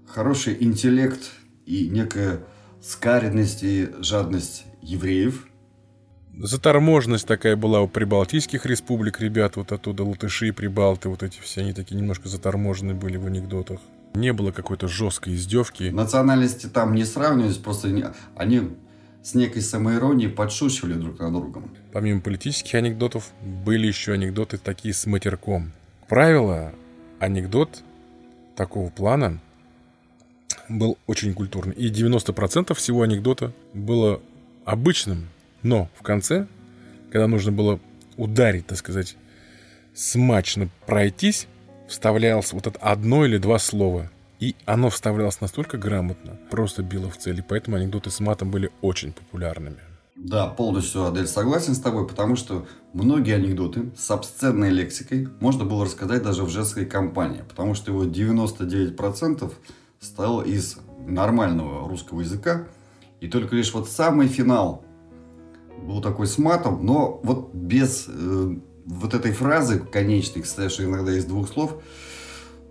хороший 0.08 0.58
интеллект 0.64 1.32
и 1.66 1.90
некая 1.90 2.42
скаридность 2.82 3.64
и 3.64 3.90
жадность 4.00 4.66
евреев. 4.82 5.48
Заторможенность 6.38 7.26
такая 7.26 7.56
была 7.56 7.82
у 7.82 7.88
прибалтийских 7.88 8.66
республик, 8.66 9.22
ребят, 9.22 9.56
вот 9.56 9.72
оттуда 9.72 10.04
латыши, 10.04 10.52
прибалты, 10.52 11.08
вот 11.08 11.24
эти 11.24 11.40
все, 11.40 11.62
они 11.62 11.74
такие 11.74 11.96
немножко 11.96 12.28
заторможенные 12.28 12.94
были 12.94 13.16
в 13.18 13.26
анекдотах. 13.26 13.80
Не 14.14 14.34
было 14.34 14.52
какой-то 14.52 14.88
жесткой 14.88 15.36
издевки. 15.36 15.90
Национальности 15.92 16.68
там 16.68 16.94
не 16.94 17.06
сравнивались, 17.06 17.58
просто 17.58 17.90
они 18.36 18.72
с 19.26 19.34
некой 19.34 19.64
самоиронией 19.64 20.30
подшучивали 20.30 20.94
друг 20.94 21.20
над 21.20 21.34
другом. 21.34 21.76
Помимо 21.92 22.22
политических 22.22 22.76
анекдотов, 22.76 23.32
были 23.42 23.88
еще 23.88 24.14
анекдоты 24.14 24.60
такие 24.60 24.94
с 24.94 25.08
матерком. 25.08 25.72
Правило, 26.08 26.72
анекдот 27.20 27.84
такого 28.56 28.92
плана 28.92 29.42
был 30.70 31.00
очень 31.08 31.34
культурный. 31.34 31.74
И 31.74 31.90
90% 31.90 32.76
всего 32.76 33.02
анекдота 33.02 33.52
было 33.74 34.22
обычным. 34.64 35.30
Но 35.64 35.90
в 35.96 36.04
конце, 36.04 36.46
когда 37.10 37.26
нужно 37.26 37.52
было 37.52 37.80
ударить, 38.18 38.68
так 38.68 38.78
сказать, 38.78 39.18
смачно 39.96 40.70
пройтись, 40.86 41.48
вставлялось 41.88 42.54
вот 42.54 42.68
это 42.68 42.78
одно 42.80 43.26
или 43.26 43.40
два 43.40 43.58
слова. 43.58 44.12
И 44.40 44.56
оно 44.66 44.90
вставлялось 44.90 45.42
настолько 45.42 45.78
грамотно, 45.78 46.38
просто 46.50 46.84
било 46.84 47.10
в 47.10 47.18
цель. 47.18 47.40
И 47.40 47.44
поэтому 47.48 47.78
анекдоты 47.78 48.12
с 48.12 48.20
матом 48.20 48.52
были 48.52 48.72
очень 48.82 49.14
популярными. 49.14 49.80
Да, 50.16 50.48
полностью, 50.48 51.06
Адель, 51.06 51.28
согласен 51.28 51.76
с 51.76 51.80
тобой, 51.80 52.08
потому 52.08 52.38
что 52.38 52.66
многие 52.94 53.36
анекдоты 53.36 53.92
с 53.98 54.10
обсценной 54.12 54.70
лексикой 54.70 55.28
можно 55.42 55.66
было 55.66 55.84
рассказать 55.84 56.24
даже 56.24 56.44
в 56.44 56.50
женской 56.50 56.86
компании, 56.86 57.44
потому 57.48 57.76
что 57.76 57.92
его 57.92 58.06
99% 58.06 59.52
стало 60.00 60.42
из 60.42 60.78
нормального 61.06 61.90
русского 61.90 62.22
языка, 62.22 62.66
и 63.20 63.28
только 63.28 63.56
лишь 63.56 63.74
вот 63.74 63.90
самый 63.90 64.28
финал 64.28 64.86
был 65.84 66.02
такой 66.02 66.28
с 66.28 66.38
матом, 66.38 66.86
но 66.86 67.20
вот 67.24 67.54
без 67.54 68.06
э, 68.08 68.56
вот 68.86 69.14
этой 69.14 69.32
фразы 69.32 69.80
конечной, 69.80 70.44
состоявшей 70.44 70.86
иногда 70.86 71.12
из 71.12 71.26
двух 71.26 71.50
слов, 71.50 71.82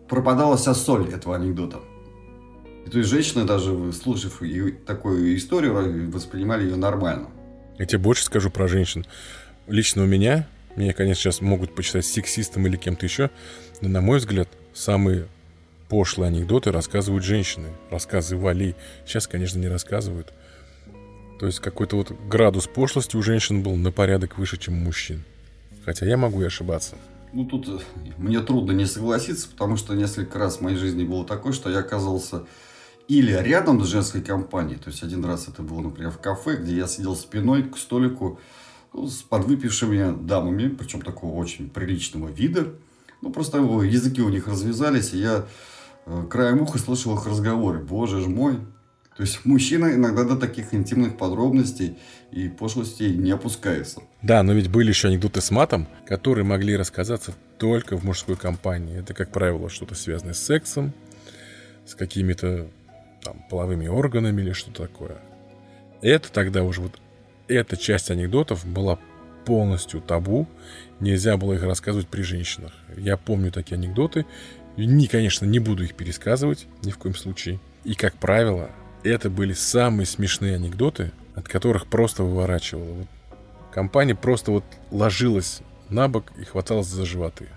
пропадала 0.09 0.57
вся 0.57 0.75
соль 0.75 1.09
этого 1.13 1.37
анекдота. 1.37 1.81
И 2.87 2.91
то 2.91 2.99
есть 2.99 3.11
женщины 3.11 3.45
даже, 3.45 3.93
слушав 3.93 4.41
такую 4.87 5.37
историю, 5.37 6.11
воспринимали 6.11 6.65
ее 6.65 6.77
нормально. 6.77 7.29
Я 7.79 7.87
тебе 7.87 7.99
больше 7.99 8.25
скажу 8.25 8.51
про 8.51 8.69
женщин. 8.69 9.07
Лично 9.67 10.03
у 10.03 10.07
меня, 10.07 10.47
меня, 10.77 10.93
конечно, 10.93 11.23
сейчас 11.23 11.41
могут 11.41 11.75
почитать 11.75 12.05
сексистом 12.05 12.67
или 12.67 12.77
кем-то 12.77 13.07
еще, 13.07 13.31
но, 13.81 13.89
на 13.89 14.01
мой 14.01 14.19
взгляд, 14.19 14.49
самые 14.75 15.29
пошлые 15.89 16.29
анекдоты 16.29 16.73
рассказывают 16.73 17.25
женщины. 17.25 17.69
Рассказывали. 17.91 18.75
Сейчас, 19.07 19.27
конечно, 19.27 19.59
не 19.59 19.69
рассказывают. 19.69 20.33
То 21.39 21.47
есть 21.47 21.61
какой-то 21.61 21.97
вот 21.97 22.13
градус 22.29 22.67
пошлости 22.67 23.17
у 23.17 23.23
женщин 23.23 23.63
был 23.63 23.77
на 23.77 23.93
порядок 23.93 24.39
выше, 24.39 24.57
чем 24.57 24.75
у 24.75 24.81
мужчин. 24.81 25.25
Хотя 25.85 26.07
я 26.07 26.17
могу 26.17 26.43
и 26.43 26.47
ошибаться. 26.47 26.97
Ну, 27.35 27.45
тут 27.45 27.69
э, 27.69 27.79
мне 28.17 28.41
трудно 28.41 28.71
не 28.71 28.87
согласиться, 28.87 29.49
потому 29.49 29.77
что 29.77 29.95
несколько 29.95 30.39
раз 30.39 30.59
в 30.59 30.61
моей 30.61 30.77
жизни 30.77 31.03
было 31.03 31.27
такое, 31.27 31.53
что 31.53 31.69
я 31.69 31.81
оказался 31.81 32.47
или 33.09 33.33
рядом 33.33 33.85
с 33.85 33.89
женской 33.89 34.23
компанией, 34.23 34.79
то 34.79 34.89
есть 34.89 35.03
один 35.03 35.25
раз 35.25 35.49
это 35.49 35.63
было, 35.63 35.81
например, 35.81 36.13
в 36.13 36.19
кафе, 36.19 36.57
где 36.57 36.77
я 36.77 36.87
сидел 36.87 37.17
спиной 37.17 37.65
к 37.65 37.77
столику 37.77 38.39
ну, 38.93 39.09
с 39.09 39.23
подвыпившими 39.23 40.17
дамами, 40.25 40.69
причем 40.69 41.03
такого 41.03 41.35
очень 41.35 41.69
приличного 41.69 42.29
вида. 42.29 42.75
Ну, 43.21 43.33
просто 43.33 43.59
языки 43.59 44.23
у 44.23 44.29
них 44.29 44.47
развязались, 44.47 45.13
и 45.13 45.19
я 45.19 45.45
э, 46.07 46.27
краем 46.31 46.63
уха 46.63 46.79
слышал 46.79 47.17
их 47.17 47.27
разговоры. 47.27 47.81
Боже 47.81 48.21
ж 48.21 48.27
мой, 48.29 48.61
то 49.17 49.23
есть 49.23 49.45
мужчина 49.45 49.95
иногда 49.95 50.25
до 50.25 50.37
таких 50.37 50.75
интимных 50.75 51.17
подробностей 51.17 51.97
и 52.33 52.49
пошлостей 52.49 53.15
не 53.15 53.31
опускается. 53.31 54.03
Да, 54.23 54.43
но 54.43 54.53
ведь 54.53 54.69
были 54.69 54.89
еще 54.89 55.09
анекдоты 55.09 55.41
с 55.41 55.53
матом, 55.53 55.87
которые 56.05 56.45
могли 56.45 56.77
рассказаться 56.77 57.33
только 57.59 57.97
в 57.97 58.05
мужской 58.05 58.37
компании. 58.37 58.99
Это, 58.99 59.15
как 59.15 59.31
правило, 59.31 59.71
что-то 59.71 59.95
связанное 59.95 60.35
с 60.35 60.41
сексом, 60.41 60.93
с 61.87 61.95
какими-то 61.95 62.69
там 63.23 63.45
половыми 63.49 63.87
органами 63.87 64.43
или 64.43 64.53
что-то 64.53 64.83
такое. 64.83 65.19
Это 66.03 66.31
тогда 66.33 66.65
уже 66.65 66.81
вот 66.81 66.99
эта 67.47 67.77
часть 67.77 68.11
анекдотов 68.11 68.67
была 68.67 68.99
полностью 69.45 70.01
табу. 70.01 70.49
Нельзя 70.99 71.37
было 71.37 71.53
их 71.53 71.63
рассказывать 71.63 72.09
при 72.09 72.23
женщинах. 72.23 72.73
Я 72.97 73.17
помню 73.17 73.53
такие 73.53 73.77
анекдоты. 73.77 74.27
Не, 74.77 75.07
конечно, 75.07 75.47
не 75.47 75.61
буду 75.61 75.85
их 75.85 75.95
пересказывать 75.95 76.67
ни 76.83 76.91
в 76.91 76.99
коем 76.99 77.15
случае. 77.15 77.61
И, 77.85 77.95
как 77.95 78.15
правило, 78.17 78.71
это 79.05 79.31
были 79.31 79.53
самые 79.53 80.07
смешные 80.07 80.57
анекдоты, 80.57 81.13
от 81.35 81.47
которых 81.47 81.87
просто 81.87 82.23
выворачивало. 82.23 82.93
Вот 82.95 83.07
компания 83.73 84.15
просто 84.15 84.51
вот 84.51 84.65
ложилась 84.91 85.61
на 85.89 86.09
бок 86.09 86.33
и 86.39 86.45
хваталась 86.45 86.87
за 86.87 87.05
животы. 87.05 87.49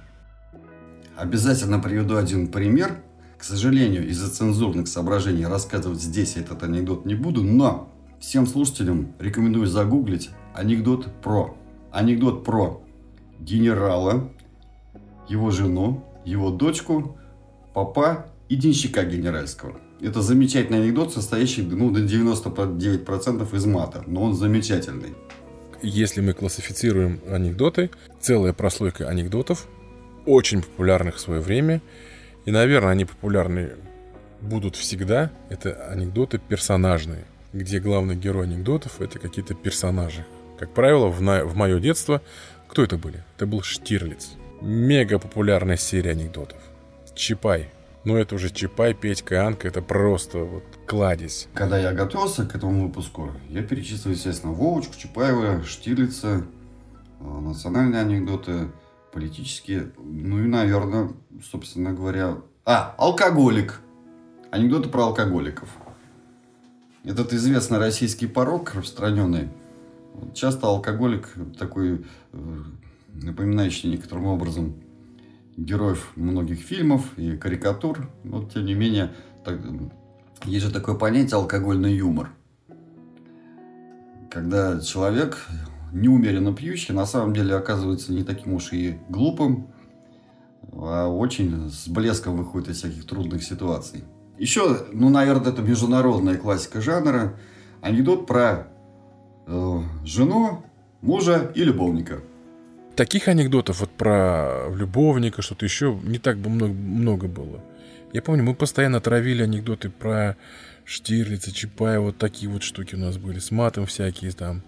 Обязательно 1.16 1.80
приведу 1.80 2.18
один 2.18 2.48
пример. 2.48 3.00
К 3.38 3.44
сожалению, 3.44 4.08
из-за 4.10 4.30
цензурных 4.30 4.88
соображений 4.88 5.46
рассказывать 5.46 6.01
здесь 6.01 6.38
этот 6.38 6.63
анекдот 6.63 7.06
не 7.06 7.16
буду, 7.16 7.44
но 7.44 7.92
всем 8.20 8.48
слушателям 8.48 9.13
рекомендую 9.20 9.68
загуглить 9.68 10.30
анекдот 10.54 11.08
про. 11.22 11.56
Анекдот 11.92 12.44
про 12.44 12.84
генерала, 13.39 14.30
его 15.30 15.51
жену, 15.51 16.04
его 16.25 16.51
дочку, 16.51 17.18
папа 17.74 18.27
и 18.50 18.56
денщика 18.56 19.04
генеральского. 19.04 19.80
Это 20.01 20.22
замечательный 20.22 20.84
анекдот, 20.84 21.13
состоящий 21.13 21.63
ну, 21.63 21.89
на 21.89 21.98
99% 21.98 23.56
из 23.56 23.66
мата, 23.66 24.04
но 24.06 24.24
он 24.24 24.36
замечательный. 24.36 25.16
Если 25.82 26.22
мы 26.22 26.34
классифицируем 26.34 27.20
анекдоты, 27.30 27.89
целая 28.20 28.54
прослойка 28.54 29.08
анекдотов, 29.08 29.68
очень 30.25 30.62
популярных 30.62 31.16
в 31.16 31.20
свое 31.20 31.39
время, 31.39 31.82
и, 32.46 32.51
наверное, 32.51 32.92
они 32.92 33.06
популярны 33.06 33.72
будут 34.42 34.75
всегда, 34.75 35.32
это 35.50 35.89
анекдоты 35.89 36.39
персонажные, 36.39 37.25
где 37.54 37.80
главный 37.80 38.16
герой 38.16 38.46
анекдотов– 38.46 38.94
это 39.01 39.20
какие-то 39.20 39.54
персонажи. 39.54 40.25
Как 40.60 40.74
правило, 40.74 41.08
в, 41.08 41.22
на... 41.22 41.46
в 41.46 41.56
мое 41.56 41.80
детство 41.80 42.22
кто 42.68 42.84
это 42.84 42.98
были? 42.98 43.24
Это 43.36 43.48
был 43.48 43.62
Штирлиц. 43.63 44.34
Мега 44.62 45.20
популярная 45.20 45.77
серия 45.77 46.12
анекдотов. 46.12 46.60
Чапай. 47.16 47.70
Ну, 48.08 48.16
это 48.16 48.36
уже 48.36 48.50
Чапай, 48.50 48.94
Петька, 48.94 49.46
Анка, 49.46 49.68
это 49.68 49.82
просто 49.82 50.38
вот 50.38 50.64
кладезь. 50.86 51.50
Когда 51.54 51.78
я 51.78 51.92
готовился 51.92 52.46
к 52.46 52.56
этому 52.56 52.88
выпуску, 52.88 53.34
я 53.50 53.62
перечислил, 53.62 54.14
естественно, 54.14 54.54
Вовочку, 54.54 54.96
Чапаева, 54.98 55.62
Штирлица, 55.66 56.46
э, 57.20 57.24
национальные 57.26 58.00
анекдоты, 58.00 58.70
политические, 59.12 59.92
ну 59.98 60.42
и, 60.42 60.48
наверное, 60.48 61.12
собственно 61.52 61.92
говоря... 61.92 62.38
А, 62.64 62.96
алкоголик. 62.98 63.82
Анекдоты 64.52 64.88
про 64.88 65.08
алкоголиков. 65.08 65.68
Этот 67.04 67.34
известный 67.34 67.78
российский 67.78 68.28
порог, 68.28 68.74
распространенный, 68.74 69.50
часто 70.34 70.68
алкоголик 70.68 71.34
такой, 71.60 72.06
э, 72.32 72.38
напоминающий 73.16 73.90
некоторым 73.90 74.28
образом 74.28 74.76
героев 75.58 76.12
многих 76.16 76.60
фильмов 76.60 77.18
и 77.18 77.36
карикатур, 77.36 78.10
но 78.24 78.44
тем 78.44 78.66
не 78.66 78.76
менее 78.76 79.14
так, 79.44 79.60
есть 80.46 80.66
же 80.66 80.72
такое 80.72 80.96
понятие 80.96 81.36
алкогольный 81.36 81.94
юмор. 81.94 82.30
Когда 84.30 84.80
человек 84.80 85.48
неумеренно 85.92 86.54
пьющий 86.54 86.94
на 86.94 87.06
самом 87.06 87.34
деле 87.34 87.56
оказывается 87.56 88.14
не 88.14 88.24
таким 88.24 88.54
уж 88.54 88.72
и 88.72 89.00
глупым, 89.10 89.68
а 90.74 91.08
очень 91.08 91.72
с 91.72 91.88
блеском 91.88 92.38
выходит 92.38 92.70
из 92.70 92.78
всяких 92.78 93.06
трудных 93.08 93.44
ситуаций. 93.44 94.04
Еще, 94.38 94.86
ну, 94.92 95.10
наверное, 95.10 95.52
это 95.52 95.64
международная 95.64 96.38
классика 96.38 96.82
жанра. 96.82 97.40
Анекдот 97.82 98.28
про 98.28 98.68
э, 99.48 99.80
жену, 100.04 100.64
мужа 101.02 101.52
и 101.56 101.64
любовника 101.64 102.22
таких 102.98 103.27
анекдотов 103.27 103.80
вот 103.80 103.92
про 103.92 104.70
любовника, 104.75 105.42
что-то 105.42 105.63
еще 105.63 105.98
не 106.04 106.18
так 106.18 106.38
бы 106.38 106.50
много, 106.50 106.74
много 106.74 107.27
было. 107.27 107.63
Я 108.12 108.22
помню, 108.22 108.44
мы 108.44 108.56
постоянно 108.56 109.00
травили 109.00 109.44
анекдоты 109.44 109.89
про 109.89 110.36
Штирлица, 110.84 111.54
Чапаева, 111.54 112.06
вот 112.06 112.18
такие 112.18 112.51
вот 112.51 112.63
штуки 112.63 112.96
у 112.96 112.98
нас 112.98 113.18
были, 113.18 113.39
с 113.39 113.51
матом 113.51 113.86
всякие 113.86 114.32
там, 114.32 114.63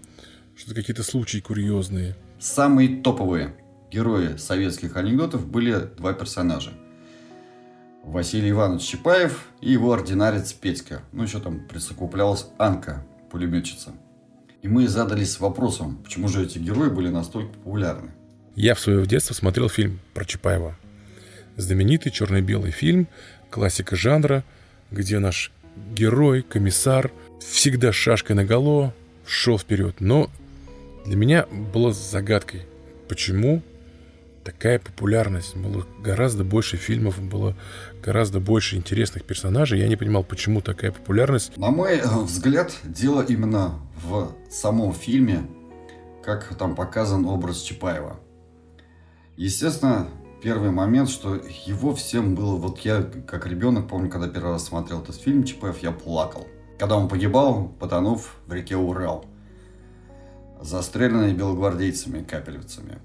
что-то 0.56 0.76
какие-то 0.76 1.02
случаи 1.02 1.38
курьезные. 1.38 2.16
Самые 2.38 3.02
топовые 3.02 3.54
герои 3.90 4.36
советских 4.36 4.96
анекдотов 4.96 5.46
были 5.46 5.88
два 5.96 6.12
персонажа. 6.12 6.72
Василий 8.04 8.50
Иванович 8.50 8.82
Чапаев 8.82 9.48
и 9.60 9.72
его 9.72 9.92
ординарец 9.92 10.52
Петька. 10.52 11.02
Ну, 11.12 11.24
еще 11.24 11.40
там 11.40 11.66
присокуплялась 11.66 12.46
Анка, 12.58 13.04
пулеметчица. 13.30 13.92
И 14.62 14.68
мы 14.68 14.86
задались 14.88 15.40
вопросом, 15.40 15.96
почему 16.04 16.28
же 16.28 16.44
эти 16.44 16.58
герои 16.58 16.90
были 16.90 17.08
настолько 17.08 17.52
популярны. 17.54 18.12
Я 18.56 18.74
в 18.74 18.80
свое 18.80 19.06
детство 19.06 19.34
смотрел 19.34 19.68
фильм 19.68 20.00
про 20.12 20.24
Чапаева. 20.24 20.76
Знаменитый 21.56 22.10
черно-белый 22.10 22.72
фильм, 22.72 23.06
классика 23.50 23.96
жанра, 23.96 24.44
где 24.90 25.18
наш 25.18 25.52
герой, 25.94 26.42
комиссар, 26.42 27.10
всегда 27.40 27.92
шашкой 27.92 28.36
наголо, 28.36 28.94
шел 29.26 29.58
вперед. 29.58 29.96
Но 30.00 30.30
для 31.06 31.16
меня 31.16 31.46
было 31.46 31.92
загадкой, 31.92 32.62
почему 33.08 33.62
такая 34.44 34.78
популярность. 34.78 35.56
Было 35.56 35.86
гораздо 36.02 36.44
больше 36.44 36.76
фильмов, 36.76 37.20
было 37.20 37.56
гораздо 38.02 38.40
больше 38.40 38.76
интересных 38.76 39.24
персонажей. 39.24 39.78
Я 39.78 39.88
не 39.88 39.96
понимал, 39.96 40.24
почему 40.24 40.60
такая 40.60 40.92
популярность. 40.92 41.56
На 41.56 41.70
мой 41.70 41.98
э, 41.98 42.18
взгляд, 42.22 42.74
дело 42.84 43.22
именно 43.22 43.80
в 44.02 44.34
самом 44.50 44.92
фильме, 44.92 45.46
как 46.24 46.56
там 46.56 46.74
показан 46.74 47.26
образ 47.26 47.62
Чапаева. 47.62 48.18
Естественно, 49.40 50.06
первый 50.42 50.70
момент, 50.70 51.08
что 51.08 51.34
его 51.64 51.94
всем 51.94 52.34
было... 52.34 52.56
Вот 52.56 52.80
я, 52.80 53.02
как 53.02 53.46
ребенок, 53.46 53.88
помню, 53.88 54.10
когда 54.10 54.28
первый 54.28 54.52
раз 54.52 54.66
смотрел 54.66 55.00
этот 55.00 55.16
фильм 55.16 55.44
Чапаев, 55.44 55.78
я 55.78 55.92
плакал. 55.92 56.46
Когда 56.78 56.98
он 56.98 57.08
погибал, 57.08 57.68
потонув 57.80 58.36
в 58.46 58.52
реке 58.52 58.76
Урал. 58.76 59.24
Застреленный 60.60 61.32
белогвардейцами, 61.32 62.22
капелевцами. 62.22 62.98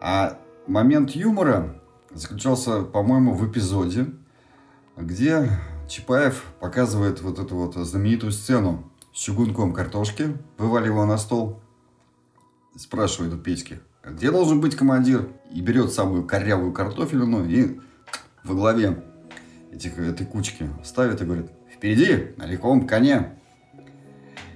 А 0.00 0.36
момент 0.66 1.12
юмора 1.12 1.80
заключался, 2.10 2.82
по-моему, 2.82 3.34
в 3.34 3.48
эпизоде, 3.48 4.08
где 4.96 5.48
Чапаев 5.88 6.44
показывает 6.58 7.22
вот 7.22 7.38
эту 7.38 7.54
вот 7.54 7.76
знаменитую 7.76 8.32
сцену 8.32 8.90
с 9.12 9.18
чугунком 9.18 9.74
картошки, 9.74 10.36
вываливая 10.58 11.06
на 11.06 11.18
стол, 11.18 11.60
спрашивает 12.74 13.32
у 13.32 13.38
Петьки, 13.38 13.78
где 14.06 14.30
должен 14.30 14.60
быть 14.60 14.76
командир? 14.76 15.28
И 15.50 15.60
берет 15.60 15.92
самую 15.92 16.24
корявую 16.24 16.72
картофелину 16.72 17.46
и 17.46 17.78
во 18.42 18.54
главе 18.54 19.02
этих, 19.72 19.98
этой 19.98 20.26
кучки 20.26 20.68
ставит 20.82 21.22
и 21.22 21.24
говорит, 21.24 21.50
впереди, 21.74 22.34
на 22.36 22.44
легком 22.44 22.86
коне. 22.86 23.38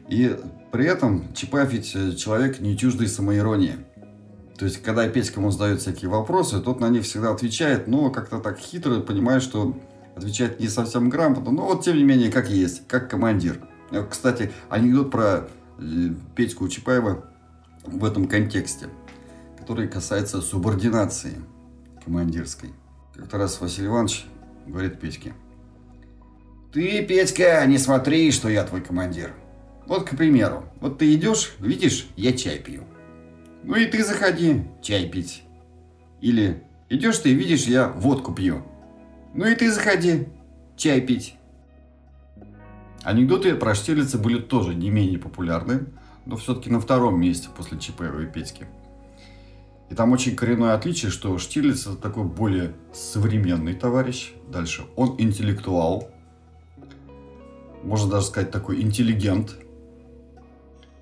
И 0.09 0.37
при 0.71 0.87
этом 0.87 1.33
Чапаев 1.35 1.73
ведь 1.73 2.19
человек 2.19 2.61
не 2.61 2.77
чуждый 2.77 3.09
самоиронии. 3.09 3.77
То 4.59 4.65
есть, 4.65 4.83
когда 4.83 5.09
Петька 5.09 5.41
ему 5.41 5.51
задает 5.51 5.81
всякие 5.81 6.11
вопросы, 6.11 6.61
тот 6.61 6.81
на 6.81 6.89
них 6.89 7.05
всегда 7.05 7.31
отвечает, 7.31 7.87
но 7.87 8.11
как-то 8.11 8.41
так 8.41 8.59
хитро, 8.59 9.01
понимает, 9.01 9.43
что 9.43 9.79
отвечает 10.17 10.59
не 10.59 10.67
совсем 10.67 11.09
грамотно, 11.09 11.53
но 11.53 11.67
вот 11.67 11.85
тем 11.85 11.97
не 11.97 12.03
менее, 12.03 12.31
как 12.31 12.51
есть, 12.51 12.87
как 12.89 13.09
командир. 13.09 13.61
Кстати, 14.11 14.51
анекдот 14.69 15.13
про 15.13 15.49
э, 15.79 16.09
Петьку 16.35 16.69
Чапаева 16.69 17.25
в 17.87 18.05
этом 18.05 18.27
контексте– 18.27 18.89
который 19.68 19.87
касается 19.87 20.40
субординации 20.40 21.42
командирской. 22.02 22.70
Как-то 23.14 23.37
раз 23.37 23.61
Василий 23.61 23.88
Иванович 23.88 24.24
говорит 24.66 24.98
Петьке. 24.98 25.35
Ты, 26.72 27.04
Петька, 27.04 27.66
не 27.66 27.76
смотри, 27.76 28.33
что 28.33 28.48
я 28.48 28.64
твой 28.64 28.81
командир. 28.81 29.35
Вот, 29.85 30.09
к 30.09 30.16
примеру, 30.16 30.64
вот 30.81 30.96
ты 30.96 31.14
идешь, 31.14 31.54
видишь, 31.59 32.09
я 32.16 32.33
чай 32.33 32.61
пью. 32.61 32.85
Ну 33.62 33.76
и 33.76 33.85
ты 33.85 34.02
заходи 34.02 34.62
чай 34.81 35.07
пить. 35.07 35.42
Или 36.22 36.62
идешь 36.88 37.18
ты, 37.18 37.35
видишь, 37.35 37.66
я 37.66 37.88
водку 37.88 38.33
пью. 38.33 38.62
Ну 39.35 39.44
и 39.44 39.54
ты 39.54 39.70
заходи 39.70 40.28
чай 40.78 41.02
пить. 41.02 41.35
Анекдоты 43.02 43.54
про 43.54 43.74
Штирлица 43.74 44.16
были 44.16 44.40
тоже 44.40 44.74
не 44.74 44.88
менее 44.88 45.18
популярны, 45.18 45.88
но 46.24 46.37
все-таки 46.37 46.70
на 46.70 46.81
втором 46.81 47.20
месте 47.20 47.50
после 47.54 47.78
Чапаева 47.78 48.20
и 48.20 48.26
Петьки. 48.26 48.66
И 49.90 49.94
там 49.94 50.12
очень 50.12 50.37
коренное 50.37 50.74
отличие, 50.74 51.11
что 51.11 51.38
Штирлиц 51.38 51.87
это 51.87 51.96
такой 51.96 52.24
более 52.24 52.74
современный 52.92 53.74
товарищ. 53.74 54.33
Дальше 54.48 54.83
он 54.96 55.16
интеллектуал. 55.18 56.11
Можно 57.83 58.11
даже 58.11 58.27
сказать 58.27 58.51
такой 58.51 58.83
интеллигент. 58.83 59.57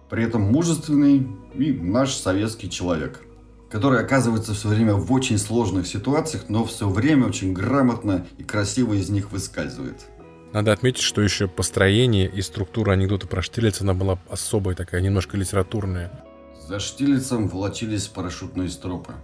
При 0.09 0.23
этом 0.23 0.43
мужественный 0.43 1.27
и 1.55 1.73
наш 1.73 2.15
советский 2.15 2.71
человек. 2.71 3.23
Который 3.71 4.01
оказывается 4.01 4.55
все 4.55 4.69
время 4.69 4.95
в 4.95 5.13
очень 5.13 5.39
сложных 5.39 5.89
ситуациях, 5.89 6.45
но 6.49 6.65
все 6.65 6.89
время 6.89 7.27
очень 7.27 7.53
грамотно 7.53 8.25
и 8.39 8.45
красиво 8.45 8.95
из 8.95 9.09
них 9.11 9.33
выскальзывает. 9.33 10.07
Надо 10.53 10.73
отметить, 10.73 11.03
что 11.03 11.21
еще 11.21 11.49
построение 11.49 12.31
и 12.31 12.41
структура 12.41 12.93
анекдота 12.93 13.27
про 13.27 13.43
Штирлица, 13.43 13.83
она 13.83 13.95
была 13.95 14.21
особая 14.31 14.77
такая, 14.77 15.01
немножко 15.01 15.37
литературная. 15.37 16.25
За 16.67 16.81
Штилицем 16.81 17.47
волочились 17.47 18.09
парашютные 18.09 18.69
стропы. 18.69 19.15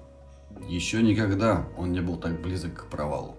Еще 0.68 1.02
никогда 1.02 1.66
он 1.76 1.90
не 1.90 2.00
был 2.00 2.16
так 2.16 2.40
близок 2.40 2.85
к 2.85 2.87
провалу. 2.88 3.37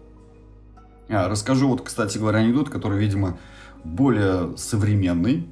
А, 1.07 1.29
расскажу 1.29 1.69
вот, 1.69 1.83
кстати 1.83 2.17
говоря, 2.17 2.39
анекдот, 2.39 2.69
который, 2.69 2.99
видимо, 2.99 3.39
более 3.85 4.57
современный, 4.57 5.49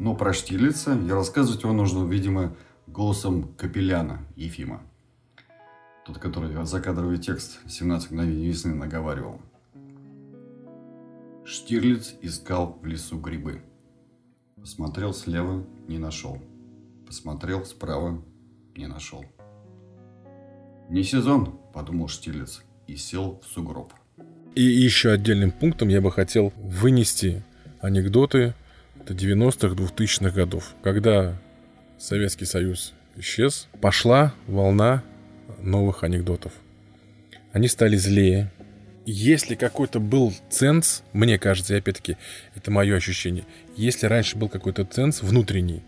но 0.00 0.16
про 0.16 0.32
Штирлица. 0.32 0.98
И 0.98 1.10
рассказывать 1.10 1.62
его 1.62 1.72
нужно, 1.72 2.04
видимо, 2.08 2.56
голосом 2.88 3.54
Капеляна 3.56 4.26
Ефима. 4.34 4.82
Тот, 6.04 6.18
который 6.18 6.66
закадровый 6.66 7.18
текст 7.18 7.60
«17 7.66 8.06
мгновений 8.10 8.48
весны» 8.48 8.74
наговаривал. 8.74 9.40
Штирлиц 11.44 12.16
искал 12.20 12.80
в 12.82 12.84
лесу 12.84 13.20
грибы. 13.20 13.62
Посмотрел 14.56 15.14
слева, 15.14 15.64
не 15.86 15.98
нашел. 15.98 16.42
Посмотрел 17.12 17.66
справа, 17.66 18.24
не 18.74 18.86
нашел. 18.86 19.22
«Не 20.88 21.02
сезон»,— 21.02 21.58
подумал 21.74 22.08
Штилец 22.08 22.62
и 22.86 22.96
сел 22.96 23.38
в 23.44 23.52
сугроб. 23.52 23.92
И 24.54 24.62
еще 24.62 25.12
отдельным 25.12 25.50
пунктом 25.50 25.88
я 25.88 26.00
бы 26.00 26.10
хотел 26.10 26.54
вынести 26.56 27.44
анекдоты 27.82 28.54
это 28.98 29.12
90-х, 29.12 29.74
2000-х 29.74 30.30
годов, 30.30 30.74
когда 30.82 31.38
Советский 31.98 32.46
Союз 32.46 32.94
исчез, 33.16 33.68
пошла 33.82 34.32
волна 34.46 35.04
новых 35.60 36.04
анекдотов. 36.04 36.54
Они 37.52 37.68
стали 37.68 37.96
злее. 37.96 38.50
Если 39.04 39.54
какой-то 39.54 40.00
был 40.00 40.32
ценз, 40.48 41.02
мне 41.12 41.38
кажется, 41.38 41.74
и 41.74 41.78
опять-таки, 41.78 42.16
это 42.54 42.70
мое 42.70 42.96
ощущение, 42.96 43.44
если 43.76 44.06
раньше 44.06 44.38
был 44.38 44.48
какой-то 44.48 44.86
ценз 44.86 45.20
внутренний, 45.20 45.82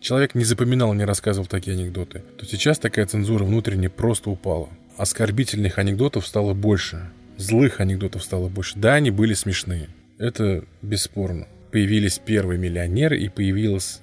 человек 0.00 0.34
не 0.34 0.44
запоминал, 0.44 0.94
не 0.94 1.04
рассказывал 1.04 1.46
такие 1.46 1.76
анекдоты, 1.76 2.22
то 2.36 2.44
сейчас 2.46 2.78
такая 2.78 3.06
цензура 3.06 3.44
внутренне 3.44 3.88
просто 3.88 4.30
упала. 4.30 4.68
Оскорбительных 4.96 5.78
анекдотов 5.78 6.26
стало 6.26 6.54
больше, 6.54 7.10
злых 7.36 7.80
анекдотов 7.80 8.22
стало 8.22 8.48
больше. 8.48 8.78
Да, 8.78 8.94
они 8.94 9.10
были 9.10 9.34
смешные. 9.34 9.88
Это 10.18 10.64
бесспорно. 10.82 11.46
Появились 11.70 12.18
первые 12.18 12.58
миллионеры 12.58 13.18
и 13.18 13.28
появилась 13.28 14.00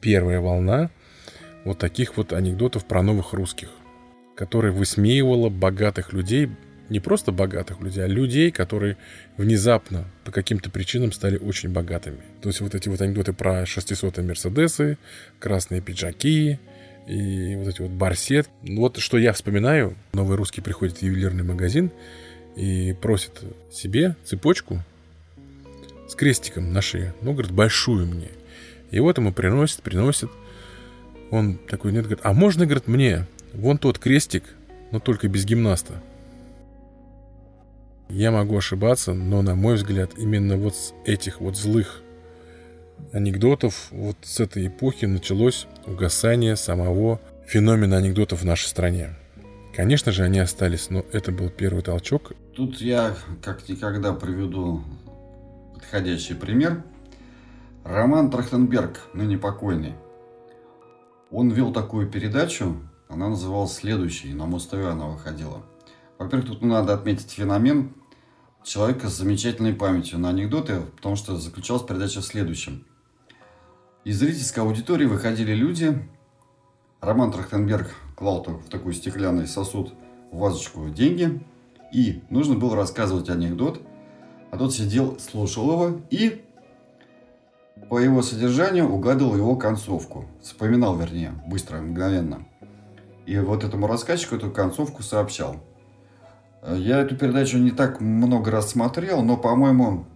первая 0.00 0.40
волна 0.40 0.90
вот 1.64 1.78
таких 1.78 2.16
вот 2.16 2.32
анекдотов 2.32 2.84
про 2.84 3.02
новых 3.02 3.32
русских, 3.32 3.70
которая 4.36 4.72
высмеивала 4.72 5.48
богатых 5.48 6.12
людей, 6.12 6.50
не 6.94 7.00
просто 7.00 7.32
богатых 7.32 7.80
людей, 7.80 8.04
а 8.04 8.06
людей, 8.06 8.52
которые 8.52 8.96
внезапно 9.36 10.04
по 10.24 10.30
каким-то 10.30 10.70
причинам 10.70 11.10
стали 11.10 11.36
очень 11.36 11.70
богатыми. 11.70 12.20
То 12.40 12.48
есть 12.48 12.60
вот 12.60 12.72
эти 12.76 12.88
вот 12.88 13.00
анекдоты 13.00 13.32
про 13.32 13.66
600 13.66 14.18
Мерседесы, 14.18 14.96
красные 15.40 15.80
пиджаки 15.80 16.60
и 17.08 17.56
вот 17.56 17.66
эти 17.66 17.82
вот 17.82 17.90
барсет. 17.90 18.48
Вот 18.62 18.98
что 18.98 19.18
я 19.18 19.32
вспоминаю, 19.32 19.96
новый 20.12 20.36
русский 20.36 20.60
приходит 20.60 20.98
в 20.98 21.02
ювелирный 21.02 21.42
магазин 21.42 21.90
и 22.54 22.92
просит 23.02 23.42
себе 23.72 24.14
цепочку 24.24 24.80
с 26.08 26.14
крестиком 26.14 26.72
на 26.72 26.80
шее. 26.80 27.12
Ну, 27.22 27.32
говорит, 27.32 27.50
большую 27.50 28.06
мне. 28.06 28.28
И 28.92 29.00
вот 29.00 29.18
ему 29.18 29.32
приносит, 29.32 29.82
приносит. 29.82 30.30
Он 31.32 31.58
такой, 31.58 31.90
нет, 31.90 32.04
говорит, 32.04 32.24
а 32.24 32.32
можно, 32.32 32.66
говорит, 32.66 32.86
мне 32.86 33.26
вон 33.52 33.78
тот 33.78 33.98
крестик, 33.98 34.44
но 34.92 35.00
только 35.00 35.26
без 35.26 35.44
гимнаста. 35.44 36.00
Я 38.08 38.30
могу 38.30 38.56
ошибаться, 38.56 39.12
но, 39.12 39.42
на 39.42 39.54
мой 39.54 39.74
взгляд, 39.74 40.12
именно 40.16 40.56
вот 40.56 40.74
с 40.74 40.92
этих 41.04 41.40
вот 41.40 41.56
злых 41.56 42.02
анекдотов, 43.12 43.88
вот 43.90 44.16
с 44.22 44.40
этой 44.40 44.68
эпохи 44.68 45.06
началось 45.06 45.66
угасание 45.86 46.56
самого 46.56 47.20
феномена 47.46 47.96
анекдотов 47.96 48.42
в 48.42 48.44
нашей 48.44 48.66
стране. 48.66 49.16
Конечно 49.74 50.12
же, 50.12 50.22
они 50.22 50.38
остались, 50.38 50.90
но 50.90 51.04
это 51.12 51.32
был 51.32 51.48
первый 51.48 51.82
толчок. 51.82 52.32
Тут 52.54 52.80
я 52.80 53.16
как 53.42 53.68
никогда 53.68 54.12
приведу 54.12 54.84
подходящий 55.74 56.34
пример. 56.34 56.84
Роман 57.84 58.30
Трахтенберг, 58.30 59.00
ныне 59.12 59.36
покойный, 59.36 59.94
он 61.30 61.50
вел 61.50 61.72
такую 61.72 62.08
передачу, 62.08 62.76
она 63.08 63.28
называлась 63.28 63.72
«Следующий», 63.72 64.32
на 64.32 64.46
Муз-ТВ 64.46 64.74
она 64.74 65.06
выходила. 65.06 65.62
Во-первых, 66.18 66.48
тут 66.48 66.62
надо 66.62 66.94
отметить 66.94 67.30
феномен 67.30 67.94
человека 68.62 69.08
с 69.08 69.16
замечательной 69.16 69.74
памятью 69.74 70.18
на 70.18 70.30
анекдоты, 70.30 70.80
потому 70.96 71.16
что 71.16 71.36
заключалась 71.36 71.82
передача 71.82 72.20
в 72.20 72.24
следующем. 72.24 72.86
Из 74.04 74.18
зрительской 74.18 74.62
аудитории 74.62 75.06
выходили 75.06 75.54
люди. 75.54 76.08
Роман 77.00 77.32
Трахтенберг 77.32 77.94
клал 78.16 78.44
в 78.44 78.68
такой 78.68 78.94
стеклянный 78.94 79.46
сосуд 79.46 79.94
в 80.30 80.38
вазочку 80.38 80.88
деньги. 80.88 81.42
И 81.92 82.22
нужно 82.30 82.54
было 82.54 82.76
рассказывать 82.76 83.28
анекдот. 83.28 83.80
А 84.50 84.56
тот 84.56 84.72
сидел, 84.72 85.18
слушал 85.18 85.72
его 85.72 86.00
и 86.10 86.44
по 87.88 87.98
его 87.98 88.22
содержанию 88.22 88.88
угадывал 88.88 89.36
его 89.36 89.56
концовку. 89.56 90.26
Вспоминал, 90.42 90.96
вернее, 90.96 91.32
быстро, 91.46 91.78
мгновенно. 91.78 92.46
И 93.26 93.38
вот 93.38 93.64
этому 93.64 93.86
рассказчику 93.86 94.36
эту 94.36 94.50
концовку 94.50 95.02
сообщал. 95.02 95.56
Я 96.66 97.00
эту 97.00 97.16
передачу 97.16 97.58
не 97.58 97.70
так 97.70 98.00
много 98.00 98.50
раз 98.50 98.70
смотрел, 98.70 99.22
но, 99.22 99.36
по-моему, 99.36 100.06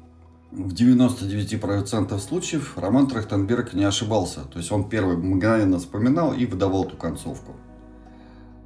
в 0.51 0.73
99% 0.73 2.19
случаев 2.19 2.73
Роман 2.77 3.07
Трахтенберг 3.07 3.75
не 3.75 3.85
ошибался. 3.85 4.41
То 4.45 4.59
есть 4.59 4.73
он 4.73 4.89
первый 4.89 5.17
мгновенно 5.19 5.79
вспоминал 5.79 6.33
и 6.33 6.47
выдавал 6.47 6.85
эту 6.85 6.97
концовку. 6.97 7.55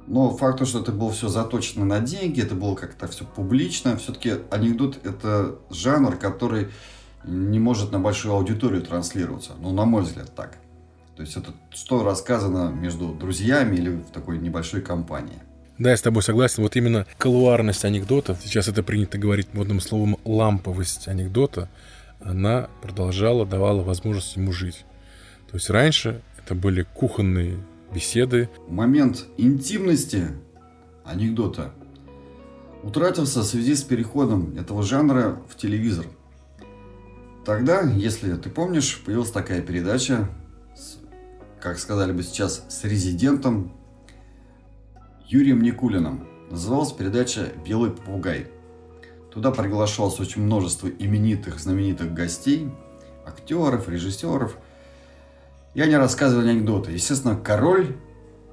Но 0.07 0.29
факт 0.29 0.59
то, 0.59 0.65
что 0.65 0.79
это 0.79 0.91
было 0.93 1.11
все 1.11 1.27
заточено 1.27 1.85
на 1.85 1.99
деньги, 1.99 2.41
это 2.41 2.55
было 2.55 2.75
как-то 2.75 3.07
все 3.07 3.25
публично. 3.25 3.97
Все-таки 3.97 4.35
анекдот– 4.49 4.99
это 5.03 5.57
жанр, 5.69 6.15
который 6.15 6.69
не 7.25 7.59
может 7.59 7.91
на 7.91 7.99
большую 7.99 8.33
аудиторию 8.33 8.81
транслироваться. 8.81 9.53
Ну, 9.59 9.71
на 9.71 9.85
мой 9.85 10.03
взгляд, 10.03 10.33
так. 10.35 10.57
То 11.15 11.21
есть 11.21 11.35
это 11.37 11.53
что 11.71 12.03
рассказано 12.03 12.69
между 12.69 13.13
друзьями 13.13 13.75
или 13.75 13.89
в 13.89 14.05
такой 14.05 14.39
небольшой 14.39 14.81
компании. 14.81 15.41
Да, 15.79 15.89
я 15.89 15.97
с 15.97 16.01
тобой 16.01 16.21
согласен. 16.21 16.61
Вот 16.63 16.75
именно 16.75 17.05
колуарность 17.17 17.83
анекдотов, 17.83 18.39
сейчас 18.43 18.67
это 18.67 18.83
принято 18.83 19.17
говорить 19.17 19.53
модным 19.53 19.79
словом 19.79 20.17
ламповость 20.23 21.07
анекдота, 21.07 21.69
она 22.21 22.69
продолжала, 22.81 23.45
давала 23.45 23.81
возможность 23.81 24.35
ему 24.35 24.51
жить. 24.51 24.85
То 25.49 25.57
есть 25.57 25.69
раньше 25.69 26.21
это 26.37 26.55
были 26.55 26.83
кухонные 26.83 27.57
беседы. 27.93 28.49
Момент 28.67 29.25
интимности 29.37 30.27
анекдота 31.05 31.73
утратился 32.83 33.41
в 33.41 33.45
связи 33.45 33.75
с 33.75 33.83
переходом 33.83 34.55
этого 34.57 34.83
жанра 34.83 35.41
в 35.49 35.57
телевизор. 35.57 36.05
Тогда, 37.45 37.81
если 37.81 38.33
ты 38.35 38.49
помнишь, 38.49 39.01
появилась 39.05 39.31
такая 39.31 39.61
передача, 39.61 40.29
с, 40.75 40.97
как 41.61 41.77
сказали 41.77 42.13
бы 42.13 42.23
сейчас, 42.23 42.65
с 42.69 42.83
резидентом 42.83 43.73
Юрием 45.27 45.61
Никулиным. 45.61 46.27
Называлась 46.49 46.91
передача 46.91 47.51
«Белый 47.65 47.91
попугай». 47.91 48.47
Туда 49.31 49.51
приглашалось 49.51 50.19
очень 50.19 50.43
множество 50.43 50.87
именитых, 50.87 51.59
знаменитых 51.59 52.13
гостей, 52.13 52.69
актеров, 53.25 53.89
режиссеров. 53.89 54.57
И 55.73 55.81
они 55.81 55.95
рассказывали 55.95 56.49
анекдоты. 56.49 56.91
Естественно, 56.91 57.35
король 57.35 57.95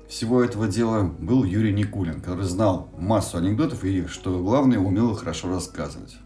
всего 0.08 0.42
этого 0.42 0.66
дела 0.68 1.02
был 1.04 1.44
Юрий 1.44 1.72
Никулин, 1.72 2.20
который 2.20 2.44
знал 2.44 2.88
массу 2.96 3.38
анекдотов 3.38 3.84
и, 3.84 4.06
что 4.06 4.42
главное, 4.42 4.78
умел 4.78 5.12
их 5.12 5.20
хорошо 5.20 5.48
рассказывать. 5.50 6.16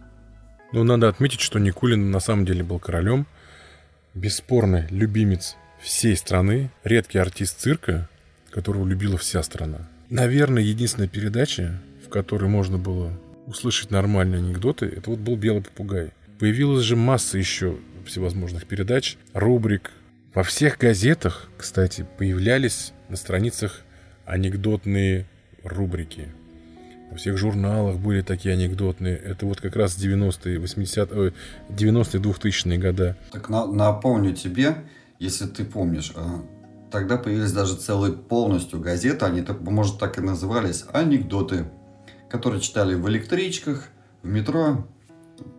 Ну, 0.72 0.84
надо 0.84 1.08
отметить, 1.08 1.40
что 1.40 1.58
Никулин 1.58 2.10
на 2.10 2.20
самом 2.20 2.46
деле 2.46 2.62
был 2.62 2.78
королем, 2.78 3.26
бесспорный 4.14 4.86
любимец 4.88 5.56
всей 5.80 6.16
страны, 6.16 6.70
редкий 6.82 7.18
артист 7.18 7.60
цирка, 7.60 8.08
которого 8.50 8.86
любила 8.86 9.18
вся 9.18 9.42
страна. 9.42 9.88
Наверное, 10.14 10.62
единственная 10.62 11.08
передача, 11.08 11.80
в 12.06 12.08
которой 12.08 12.48
можно 12.48 12.78
было 12.78 13.10
услышать 13.48 13.90
нормальные 13.90 14.38
анекдоты, 14.38 14.86
это 14.86 15.10
вот 15.10 15.18
был 15.18 15.34
«Белый 15.34 15.62
попугай». 15.62 16.12
Появилась 16.38 16.84
же 16.84 16.94
масса 16.94 17.36
еще 17.36 17.78
всевозможных 18.06 18.64
передач, 18.64 19.16
рубрик. 19.32 19.90
Во 20.32 20.44
всех 20.44 20.78
газетах, 20.78 21.48
кстати, 21.58 22.06
появлялись 22.16 22.92
на 23.08 23.16
страницах 23.16 23.80
анекдотные 24.24 25.26
рубрики. 25.64 26.28
Во 27.10 27.16
всех 27.16 27.36
журналах 27.36 27.96
были 27.96 28.20
такие 28.20 28.54
анекдотные. 28.54 29.16
Это 29.16 29.46
вот 29.46 29.60
как 29.60 29.74
раз 29.74 29.98
90-е, 29.98 30.58
80-е, 30.58 31.32
90-е, 31.70 32.20
2000-е 32.22 32.78
года. 32.78 33.16
Так 33.32 33.48
на, 33.48 33.66
напомню 33.66 34.32
тебе, 34.32 34.76
если 35.18 35.46
ты 35.46 35.64
помнишь, 35.64 36.12
э, 36.14 36.20
тогда 36.94 37.16
появились 37.16 37.50
даже 37.50 37.74
целые 37.74 38.12
полностью 38.12 38.78
газеты, 38.78 39.24
они, 39.24 39.44
может, 39.62 39.98
так 39.98 40.16
и 40.18 40.20
назывались, 40.20 40.84
анекдоты, 40.92 41.64
которые 42.30 42.60
читали 42.60 42.94
в 42.94 43.08
электричках, 43.08 43.88
в 44.22 44.28
метро. 44.28 44.86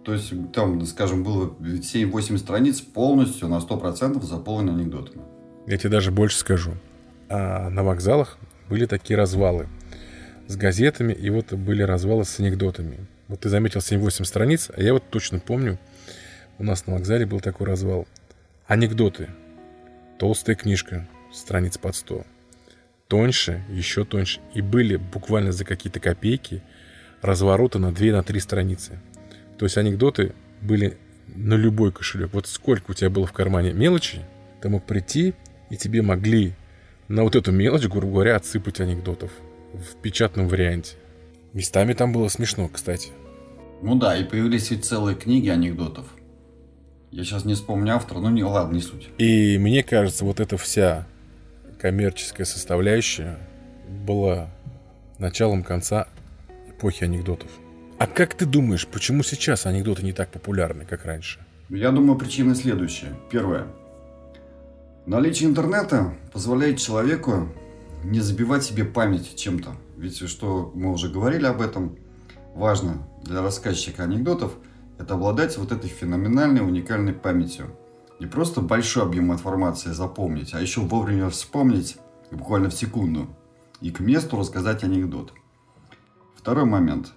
То 0.06 0.13
есть 0.13 0.32
там, 0.54 0.86
скажем, 0.86 1.26
было 1.26 1.54
7-8 1.60 2.38
страниц 2.38 2.80
полностью 2.80 3.50
на 3.50 3.58
100% 3.58 4.24
заполнены 4.24 4.80
анекдотами. 4.80 5.24
Я 5.67 5.78
тебе 5.78 5.89
даже 5.89 6.12
больше 6.12 6.38
скажу. 6.38 6.71
А 7.28 7.69
на 7.69 7.84
вокзалах 7.84 8.38
были 8.69 8.86
такие 8.86 9.17
развалы 9.17 9.67
с 10.48 10.56
газетами, 10.56 11.12
и 11.12 11.30
вот 11.30 11.52
были 11.52 11.82
развалы 11.84 12.24
с 12.24 12.39
анекдотами. 12.39 13.08
Вот 13.28 13.41
ты 13.41 13.50
заметил 13.50 13.82
7-8 13.82 14.24
страниц, 14.24 14.71
а 14.74 14.82
я 14.82 14.93
вот 14.93 15.04
точно 15.10 15.39
помню, 15.39 15.80
у 16.60 16.63
нас 16.63 16.88
на 16.88 16.93
вокзале 16.93 17.26
был 17.26 17.41
такой 17.41 17.67
развал. 17.67 18.08
Анекдоты. 18.67 19.28
Толстая 20.17 20.56
книжка, 20.56 21.06
страниц 21.36 21.78
под 21.78 21.95
100. 21.95 22.26
Тоньше, 23.08 23.63
еще 23.69 24.04
тоньше. 24.06 24.39
И 24.54 24.62
были 24.62 24.95
буквально 24.95 25.52
за 25.52 25.65
какие-то 25.65 26.00
копейки 26.00 26.63
развороты 27.21 27.80
на 27.80 27.93
2 27.93 28.08
на 28.08 28.24
3 28.24 28.39
страницы. 28.39 29.00
То 29.58 29.65
есть 29.65 29.78
анекдоты 29.78 30.34
были 30.62 30.98
на 31.28 31.54
любой 31.54 31.91
кошелек. 31.91 32.34
Вот 32.34 32.48
сколько 32.48 32.91
у 32.91 32.93
тебя 32.93 33.10
было 33.10 33.26
в 33.26 33.34
кармане 33.34 33.74
мелочи, 33.74 34.21
ты 34.62 34.69
мог 34.69 34.86
прийти, 34.86 35.34
и 35.69 35.78
тебе 35.78 36.02
могли 36.02 36.54
на 37.08 37.24
вот 37.24 37.36
эту 37.36 37.52
мелочь, 37.52 37.86
грубо 37.86 38.13
говоря, 38.13 38.36
отсыпать 38.36 38.80
анекдотов 38.80 39.32
в 39.74 40.02
печатном 40.02 40.48
варианте. 40.48 40.95
Местами 41.54 41.93
там 41.93 42.12
было 42.12 42.28
смешно, 42.28 42.67
кстати. 42.67 43.10
Ну 43.82 43.95
да, 43.95 44.17
и 44.17 44.24
появились 44.24 44.71
ведь 44.71 44.86
целые 44.86 45.15
книги 45.15 45.50
анекдотов. 45.50 46.06
Я 47.12 47.24
сейчас 47.24 47.45
не 47.45 47.54
вспомню 47.54 47.95
автора, 47.95 48.19
ну 48.19 48.30
не 48.30 48.43
ладно, 48.43 48.76
не 48.76 48.82
суть. 48.82 49.10
И 49.17 49.58
мне 49.58 49.84
кажется, 49.84 50.26
вот 50.26 50.39
эта 50.39 50.58
вся 50.58 51.08
коммерческая 51.80 52.46
составляющая 52.46 53.38
была 53.88 54.50
началом 55.20 55.64
конца 55.64 56.08
эпохи 56.70 57.04
анекдотов. 57.04 57.50
А 57.98 58.08
как 58.08 58.34
ты 58.34 58.46
думаешь, 58.46 58.88
почему 58.88 59.24
сейчас 59.24 59.66
анекдоты 59.66 60.04
не 60.04 60.12
так 60.12 60.30
популярны, 60.30 60.86
как 60.86 61.06
раньше? 61.06 61.40
Я 61.70 61.92
думаю, 61.92 62.18
причина 62.18 62.56
следующая. 62.56 63.14
Первое. 63.32 63.68
Наличие 65.06 65.50
интернета 65.50 66.14
позволяет 66.34 66.80
человеку 66.80 67.50
не 68.04 68.20
забивать 68.20 68.64
себе 68.64 68.86
память 68.86 69.36
чем-то. 69.36 69.72
Ведь 69.98 70.18
что 70.28 70.72
мы 70.76 70.92
уже 70.92 71.10
говорили 71.10 71.46
об 71.46 71.62
этом, 71.62 71.98
важно 72.54 73.08
для 73.24 73.42
рассказчика 73.42 74.04
анекдотов– 74.04 74.54
это 74.98 75.16
обладать 75.16 75.58
вот 75.58 75.72
этой 75.72 75.90
феноменальной 75.90 76.62
уникальной 76.62 77.14
памятью. 77.14 77.76
Не 78.19 78.28
просто 78.28 78.62
большой 78.62 79.04
объем 79.04 79.34
информации 79.34 79.91
запомнить, 79.91 80.54
а 80.54 80.62
еще 80.62 80.82
вовремя 80.82 81.30
вспомнить, 81.30 81.97
буквально 82.32 82.69
в 82.69 82.73
секунду, 82.73 83.28
и 83.82 83.91
к 83.91 83.99
месту 83.99 84.38
рассказать 84.38 84.84
анекдот. 84.84 85.34
Второй 86.36 86.65
момент. 86.65 87.12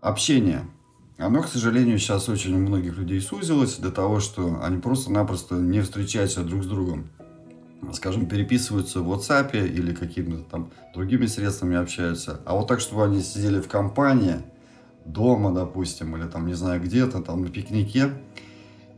Общение. 0.00 0.66
Оно, 1.18 1.42
к 1.42 1.48
сожалению, 1.48 1.98
сейчас 1.98 2.28
очень 2.28 2.54
у 2.54 2.58
многих 2.58 2.96
людей 2.96 3.20
сузилось 3.20 3.76
до 3.76 3.92
того, 3.92 4.20
что 4.20 4.60
они 4.62 4.80
просто-напросто 4.80 5.56
не 5.56 5.80
встречаются 5.80 6.42
друг 6.42 6.64
с 6.64 6.66
другом. 6.66 7.10
Скажем, 7.92 8.26
переписываются 8.26 9.00
в 9.00 9.12
WhatsApp 9.12 9.54
или 9.54 9.94
какими-то 9.94 10.42
там 10.44 10.70
другими 10.94 11.26
средствами 11.26 11.76
общаются. 11.76 12.40
А 12.46 12.54
вот 12.54 12.66
так, 12.66 12.80
чтобы 12.80 13.04
они 13.04 13.20
сидели 13.20 13.60
в 13.60 13.68
компании, 13.68 14.36
дома, 15.04 15.52
допустим, 15.52 16.16
или 16.16 16.26
там, 16.26 16.46
не 16.46 16.54
знаю, 16.54 16.80
где-то, 16.80 17.20
там 17.20 17.42
на 17.42 17.48
пикнике, 17.48 18.10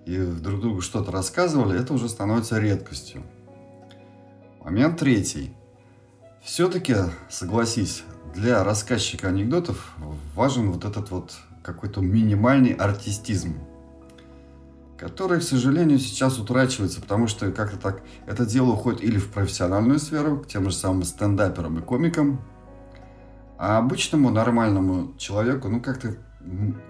и 0.07 0.19
друг 0.19 0.61
другу 0.61 0.81
что-то 0.81 1.11
рассказывали, 1.11 1.79
это 1.79 1.92
уже 1.92 2.09
становится 2.09 2.59
редкостью. 2.61 3.25
Момент 4.64 5.01
третий. 5.01 5.53
Все-таки, 6.42 6.95
согласись, 7.29 8.05
для 8.33 8.62
рассказчика 8.62 9.29
анекдотов 9.29 9.95
важен 10.35 10.71
вот 10.71 10.85
этот 10.85 11.11
вот 11.11 11.33
какой-то 11.62 12.01
минимальный 12.01 12.73
артистизм, 12.73 13.55
который, 14.97 15.40
к 15.40 15.42
сожалению, 15.42 15.99
сейчас 15.99 16.38
утрачивается, 16.38 17.01
потому 17.01 17.27
что 17.27 17.51
как-то 17.51 17.77
так 17.77 18.03
это 18.27 18.47
дело 18.47 18.71
уходит 18.71 19.03
или 19.03 19.19
в 19.19 19.33
профессиональную 19.33 19.99
сферу, 19.99 20.38
к 20.38 20.47
тем 20.47 20.71
же 20.71 20.77
самым 20.77 21.03
стендаперам 21.03 21.81
и 21.81 21.83
комикам, 21.83 22.40
а 23.59 23.79
обычному 23.79 24.31
нормальному 24.31 25.14
человеку, 25.19 25.69
ну 25.69 25.81
как-то 25.81 26.16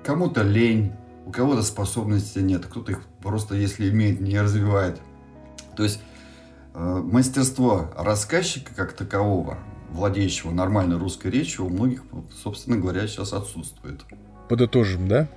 кому-то 0.04 0.42
лень, 0.42 0.92
у 1.26 1.32
кого-то 1.32 1.62
способностей 1.62 2.40
нет, 2.40 2.64
кто-то 2.66 2.92
их 2.92 3.02
просто, 3.20 3.56
если 3.56 3.90
имеет, 3.90 4.20
не 4.20 4.40
развивает. 4.40 5.00
То 5.76 5.82
есть 5.82 6.00
э, 6.72 6.78
мастерство 6.78 7.90
рассказчика 7.96 8.72
как 8.74 8.92
такового, 8.92 9.58
владеющего 9.90 10.52
нормальной 10.52 10.96
русской 10.96 11.30
речью, 11.32 11.66
у 11.66 11.68
многих, 11.68 12.04
собственно 12.42 12.76
говоря, 12.76 13.08
сейчас 13.08 13.32
отсутствует. 13.32 14.02
Подытожим, 14.48 15.08
да? 15.08 15.28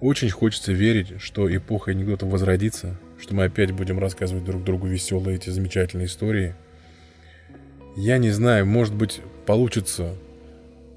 Очень 0.00 0.30
хочется 0.30 0.72
верить, 0.72 1.20
что 1.20 1.54
эпоха 1.54 1.90
анекдотов 1.92 2.28
возродится, 2.28 3.00
что 3.18 3.34
мы 3.34 3.44
опять 3.44 3.72
будем 3.72 3.98
рассказывать 3.98 4.44
друг 4.44 4.62
другу 4.62 4.86
веселые 4.86 5.36
эти 5.36 5.48
замечательные 5.48 6.06
истории. 6.06 6.54
Я 7.96 8.18
не 8.18 8.30
знаю, 8.30 8.66
может 8.66 8.94
быть, 8.94 9.22
получится 9.46 10.14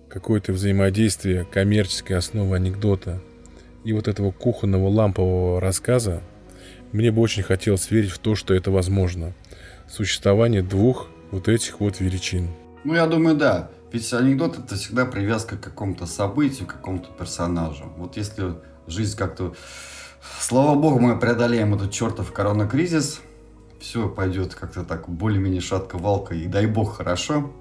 какое-то 0.10 0.52
взаимодействие 0.52 1.46
коммерческой 1.46 2.18
основы 2.18 2.58
анекдота 2.58 3.22
и 3.84 3.94
вот 3.94 4.08
этого 4.08 4.32
кухонного 4.32 4.90
лампового 4.90 5.60
рассказа. 5.60 6.22
Мне 6.92 7.12
бы 7.12 7.22
очень 7.22 7.44
хотелось 7.44 7.90
верить 7.90 8.12
в 8.12 8.20
то, 8.20 8.36
что 8.36 8.54
это 8.54 8.72
возможно. 8.72 9.34
Существование 9.90 10.62
двух 10.62 11.08
вот 11.32 11.48
этих 11.48 11.80
вот 11.80 12.00
величин. 12.00 12.50
Ну, 12.84 12.94
я 12.96 13.08
думаю, 13.08 13.36
да. 13.36 13.70
Ведь 13.92 14.12
анекдот 14.14 14.58
это 14.58 14.76
всегда 14.76 15.06
привязка 15.06 15.58
к 15.58 15.62
какому-то 15.62 16.06
событию, 16.06 16.68
к 16.68 16.74
какому-то 16.74 17.10
персонажу. 17.12 17.92
Вот 17.98 18.18
если 18.18 18.56
жизнь 18.88 19.18
как-то... 19.18 19.56
Слава 20.40 20.80
богу, 20.80 21.00
мы 21.00 21.18
преодолеем 21.20 21.74
этот 21.74 21.92
чертов 21.92 22.32
коронакризис, 22.32 23.22
все 23.80 24.08
пойдет 24.08 24.54
как-то 24.54 24.84
так 24.84 25.10
более-менее 25.10 25.62
шатко-валко, 25.62 26.36
и 26.36 26.46
дай 26.46 26.68
бог 26.68 26.98
хорошо. 26.98 27.52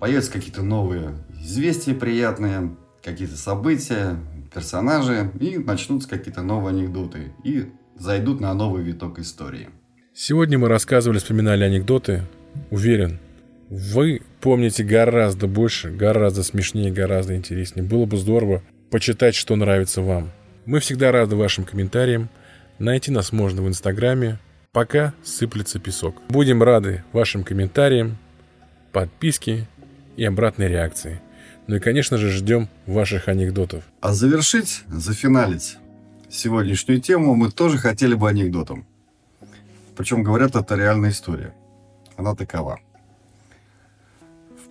Появятся 0.00 0.32
какие-то 0.32 0.62
новые 0.62 1.14
известия 1.40 1.94
приятные, 1.94 2.74
какие-то 3.02 3.36
события, 3.36 4.16
персонажи, 4.54 5.30
и 5.40 5.58
начнутся 5.58 6.08
какие-то 6.08 6.42
новые 6.42 6.70
анекдоты, 6.70 7.32
и 7.44 7.66
зайдут 7.96 8.40
на 8.40 8.52
новый 8.54 8.82
виток 8.82 9.18
истории. 9.18 9.68
Сегодня 10.14 10.58
мы 10.58 10.68
рассказывали, 10.68 11.18
вспоминали 11.18 11.64
анекдоты. 11.64 12.22
Уверен, 12.70 13.18
вы 13.70 14.20
помните 14.40 14.84
гораздо 14.84 15.46
больше, 15.46 15.90
гораздо 15.90 16.42
смешнее, 16.42 16.92
гораздо 16.92 17.34
интереснее. 17.34 17.82
Было 17.82 18.04
бы 18.04 18.18
здорово 18.18 18.62
почитать, 18.90 19.34
что 19.34 19.56
нравится 19.56 20.02
вам. 20.02 20.30
Мы 20.66 20.80
всегда 20.80 21.10
рады 21.10 21.36
вашим 21.36 21.64
комментариям. 21.64 22.28
Найти 22.78 23.10
нас 23.10 23.32
можно 23.32 23.62
в 23.62 23.68
Инстаграме. 23.68 24.38
Пока 24.72 25.14
сыплется 25.22 25.78
песок. 25.78 26.16
Будем 26.28 26.62
рады 26.62 27.04
вашим 27.12 27.44
комментариям, 27.44 28.18
подписке 28.92 29.66
и 30.16 30.24
обратной 30.24 30.68
реакции. 30.68 31.20
Ну 31.66 31.76
и, 31.76 31.78
конечно 31.78 32.16
же, 32.16 32.30
ждем 32.30 32.68
ваших 32.86 33.28
анекдотов. 33.28 33.84
А 34.00 34.12
завершить, 34.12 34.82
зафиналить 34.88 35.78
сегодняшнюю 36.28 37.00
тему 37.00 37.34
мы 37.34 37.50
тоже 37.50 37.78
хотели 37.78 38.14
бы 38.14 38.28
анекдотом. 38.28 38.86
Причем, 39.96 40.22
говорят, 40.22 40.56
это 40.56 40.74
реальная 40.74 41.10
история. 41.10 41.54
Она 42.16 42.34
такова– 42.34 42.80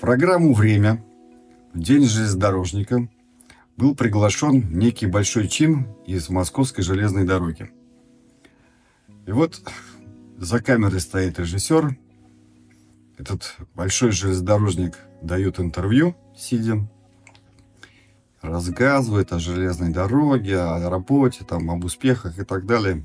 программу 0.01 0.55
«Время» 0.55 1.03
в 1.75 1.79
День 1.79 2.09
железнодорожника 2.09 3.07
был 3.77 3.95
приглашен 3.95 4.75
некий 4.75 5.05
большой 5.05 5.47
чин 5.47 5.85
из 6.07 6.27
Московской 6.27 6.83
железной 6.83 7.23
дороги. 7.23 7.69
И 9.27 9.31
вот 9.31 9.61
за 10.39 10.59
камерой 10.59 10.99
стоит 10.99 11.37
режиссер. 11.37 11.95
Этот 13.19 13.55
большой 13.75 14.11
железнодорожник 14.11 14.97
дает 15.21 15.59
интервью, 15.59 16.15
сидя, 16.35 16.87
рассказывает 18.41 19.31
о 19.33 19.39
железной 19.39 19.89
дороге, 19.89 20.59
о 20.59 20.89
работе, 20.89 21.43
там, 21.43 21.69
об 21.69 21.83
успехах 21.85 22.39
и 22.39 22.43
так 22.43 22.65
далее. 22.65 23.03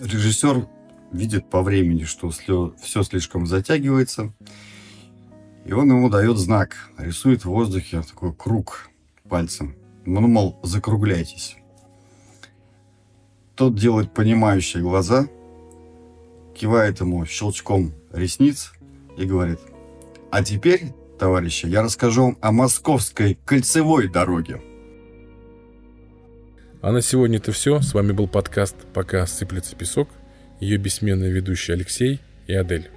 Режиссер 0.00 0.66
видит 1.12 1.48
по 1.48 1.62
времени, 1.62 2.04
что 2.04 2.30
все 2.30 3.02
слишком 3.02 3.46
затягивается, 3.46 4.32
и 5.64 5.72
он 5.72 5.88
ему 5.90 6.08
дает 6.08 6.36
знак, 6.38 6.76
рисует 6.98 7.42
в 7.42 7.50
воздухе 7.50 8.02
такой 8.02 8.32
круг 8.32 8.88
пальцем. 9.28 9.74
Ну, 10.04 10.20
мол, 10.20 10.58
закругляйтесь. 10.62 11.56
Тот 13.56 13.74
делает 13.74 14.12
понимающие 14.12 14.82
глаза, 14.82 15.26
кивает 16.54 17.00
ему 17.00 17.24
щелчком 17.26 17.92
ресниц 18.12 18.72
и 19.16 19.24
говорит, 19.24 19.58
а 20.30 20.44
теперь, 20.44 20.92
товарищи, 21.18 21.66
я 21.66 21.82
расскажу 21.82 22.24
вам 22.24 22.38
о 22.40 22.52
московской 22.52 23.38
кольцевой 23.44 24.08
дороге. 24.08 24.60
А 26.82 26.92
на 26.92 27.02
сегодня 27.02 27.38
это 27.38 27.52
все. 27.52 27.80
С 27.80 27.94
вами 27.94 28.12
был 28.12 28.28
подкаст 28.28 28.76
«Пока 28.94 29.26
сыплется 29.26 29.74
песок». 29.74 30.08
Ее 30.60 30.76
бессменные 30.78 31.32
ведущие 31.32 31.74
Алексей 31.74 32.20
и 32.46 32.54
Адель. 32.54 32.90